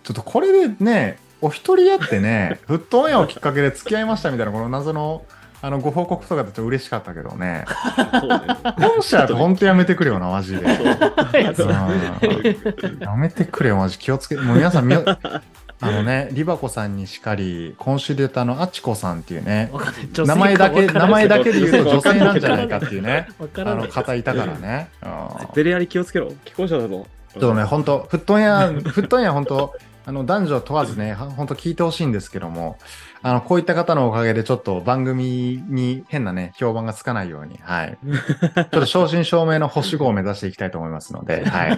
[0.03, 5.23] ちょっとこれでね、お一人やってね、フットオンエアをきっかけで付き合いましたみたいな、この謎の
[5.67, 7.65] あのご報告とかだと嬉しかったけどね。
[8.79, 10.63] 本社本当やめてくれよな、マジで。
[10.63, 10.65] い
[13.01, 13.99] やめてくれよ、マジ。
[13.99, 19.73] 気をつけ、もう皆さんあのね、リバコさんにしかり、今週で言ったあの、あちこさんっていうね、
[20.17, 23.89] 名前だけ、名前だけで言うと女性なんじゃわないかっていうね、あの。
[23.89, 24.89] 方いたからね。
[25.03, 25.09] うん
[25.53, 26.31] デレアリ気をつけろ。
[26.45, 27.09] 既婚者だぞ。
[27.33, 29.75] ちょっとね、本当フットオンエア、フットオンエア本当
[30.07, 32.79] あの、男女問わずね、は本当聞いてほしいんですけども、
[33.23, 37.99] あの、こういった方のおかげでちょっと番組に変なね、評判がつかないように、はい。
[38.55, 41.71] ちょっと正真正銘の星5を目指していきたいと思いますので、 はい。
[41.71, 41.73] は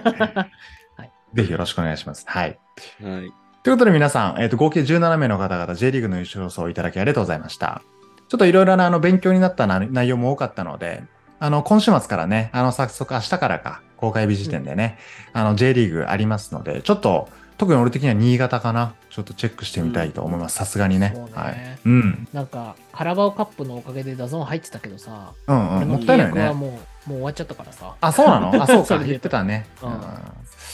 [1.04, 2.24] いぜひよろしくお願いします。
[2.26, 2.58] はい。
[3.02, 3.32] はい。
[3.62, 7.82] ということで皆さん、えっ、と、合計17名の方々、J リーグの優勝予想をいただきありがとうございました。
[8.28, 11.02] ちょっといろいろなあの勉強になったな内容も多かったので、
[11.38, 14.98] あの、今週末からね、あの、早速明日からか、公開日時点でね、
[15.32, 20.56] あの、J リーグありますので、ちょっと、特に俺的には新潟かな、ちょっとチェックしてみたいと思います。
[20.56, 21.78] さすがにねねはい。
[21.84, 22.28] うん。
[22.32, 25.88] なんか、カラバオカップのおかげで DAZN 入ってたけどさ、うんうん。
[25.88, 26.52] もったいないよね。
[26.52, 26.78] もう、もう
[27.08, 27.94] 終わっちゃったからさ。
[28.00, 28.52] あ、そうなの？
[28.62, 28.98] あ、そうか。
[28.98, 29.66] 言ってたね。
[29.82, 29.98] うんうん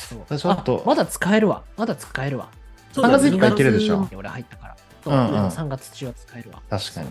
[0.04, 1.62] そうちょっとあまだ使えるわ。
[1.78, 2.48] まだ使えるわ。
[2.92, 4.76] 3月いっぱいいけるでしょ2月に俺入ったから。
[5.02, 6.60] そううんうん3月中は使えるわ。
[6.68, 7.08] 確かに。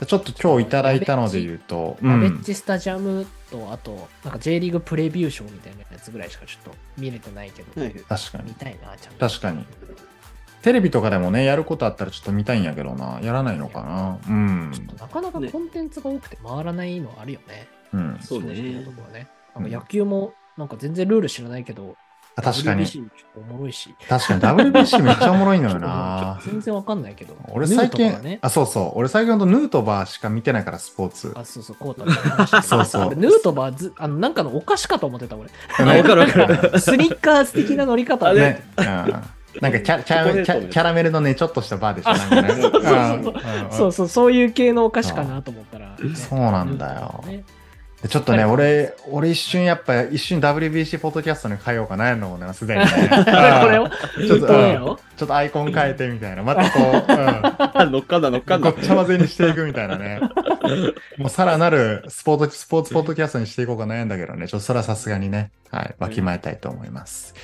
[0.00, 2.42] でちょっと今日いただいたので言うと、うバベッん。
[2.42, 8.44] ジスタジアムと、あと、なんか J リーグプレビューショーみたいなやつぐらいしかちょっと見れてないけど、はい確かに。
[8.44, 9.28] 見たいな、ちゃんと。
[9.28, 9.64] 確かに。
[10.62, 13.20] テレビとかでもね、やることあったらちょっと見たいんやけどな。
[13.22, 14.18] やらないのかな。
[14.26, 14.70] うん。
[14.98, 17.68] なかなかコンテンツが多くて回らないのあるよね。
[17.92, 18.18] うん。
[18.20, 19.28] そうね正直なところはね。
[19.28, 21.94] うんなんか野球も、なんか全然ルール知らないけど、
[22.36, 22.84] あ確かに。
[22.84, 23.94] WBC おもろいし。
[24.08, 26.40] 確かに WBC めっちゃおもろいのよな。
[26.44, 27.36] 全然わかんないけど。
[27.50, 28.38] 俺最近、ヌートバーね。
[28.42, 28.98] あ、そうそう。
[28.98, 31.32] 俺最近ほんとヌートバーしか見てないから、スポーツ。
[31.36, 35.48] あ、そうそう、コータ そうそう俺ヌートバーず、あの、なんかのお菓子かと思ってた、俺。
[35.78, 36.78] あわかるわかる。
[36.80, 38.64] スニッカーズ的な乗り方あれね。
[38.78, 38.84] うん。
[39.60, 42.12] なんかキャキャラメキャキャラメルのね、ちょっとしたバーでしょ。
[42.12, 47.44] なんかねそうそうそううんそうそう、そういう系のお菓子かなと思ったら、ねそうなんだよねで
[48.08, 52.86] ちょっとね、俺、俺一瞬やっぱ、一瞬 WBC ポッドキャストに変えようかなやのもね、すでにね。
[53.62, 56.42] これを、ちょっと、ちょっとアイコン変えてみたいな。
[56.44, 58.64] またこう、乗っかんだ乗っかうんん。
[58.64, 58.82] だごっ。
[58.82, 60.20] ちゃ混ぜにしていくみたいなね。
[61.16, 67.34] もうさらなるスポーツ、スポーツポッドキャストにしていこうか悩んだけどね、ちょっとそれはさすがにね、はい、わきまえたいと思います。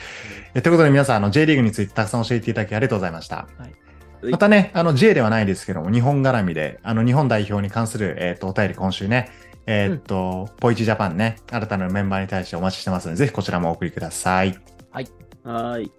[0.54, 3.46] えということで皆さん、あの、J リーグについてたくさん教えていただきありがとうございました。
[4.22, 9.30] いまたね、あの、J ではないですけども、日本絡みで、あの、日本代表に関する、えっ、と、お便り今週ね、
[9.70, 14.58] えっ、と、ポイチジャパンね、新たなメンバーに対してお待ちしてますので、ぜひこちらもお送りください。
[15.44, 15.92] はーい。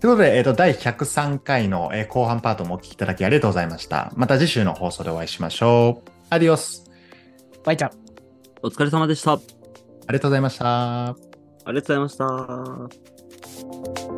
[0.00, 4.12] ということで、えっ、と、第103回の、えー後半パートもお聞きいただきありがとうございました。
[4.16, 6.10] また次週の放送でお会いしましょう。
[6.30, 6.84] アディオス。
[7.64, 7.90] バイちゃん。
[8.62, 9.32] お疲れ様でした。
[9.32, 9.38] あ
[10.06, 11.28] ありがとうございました。
[11.72, 14.17] りがとうございました。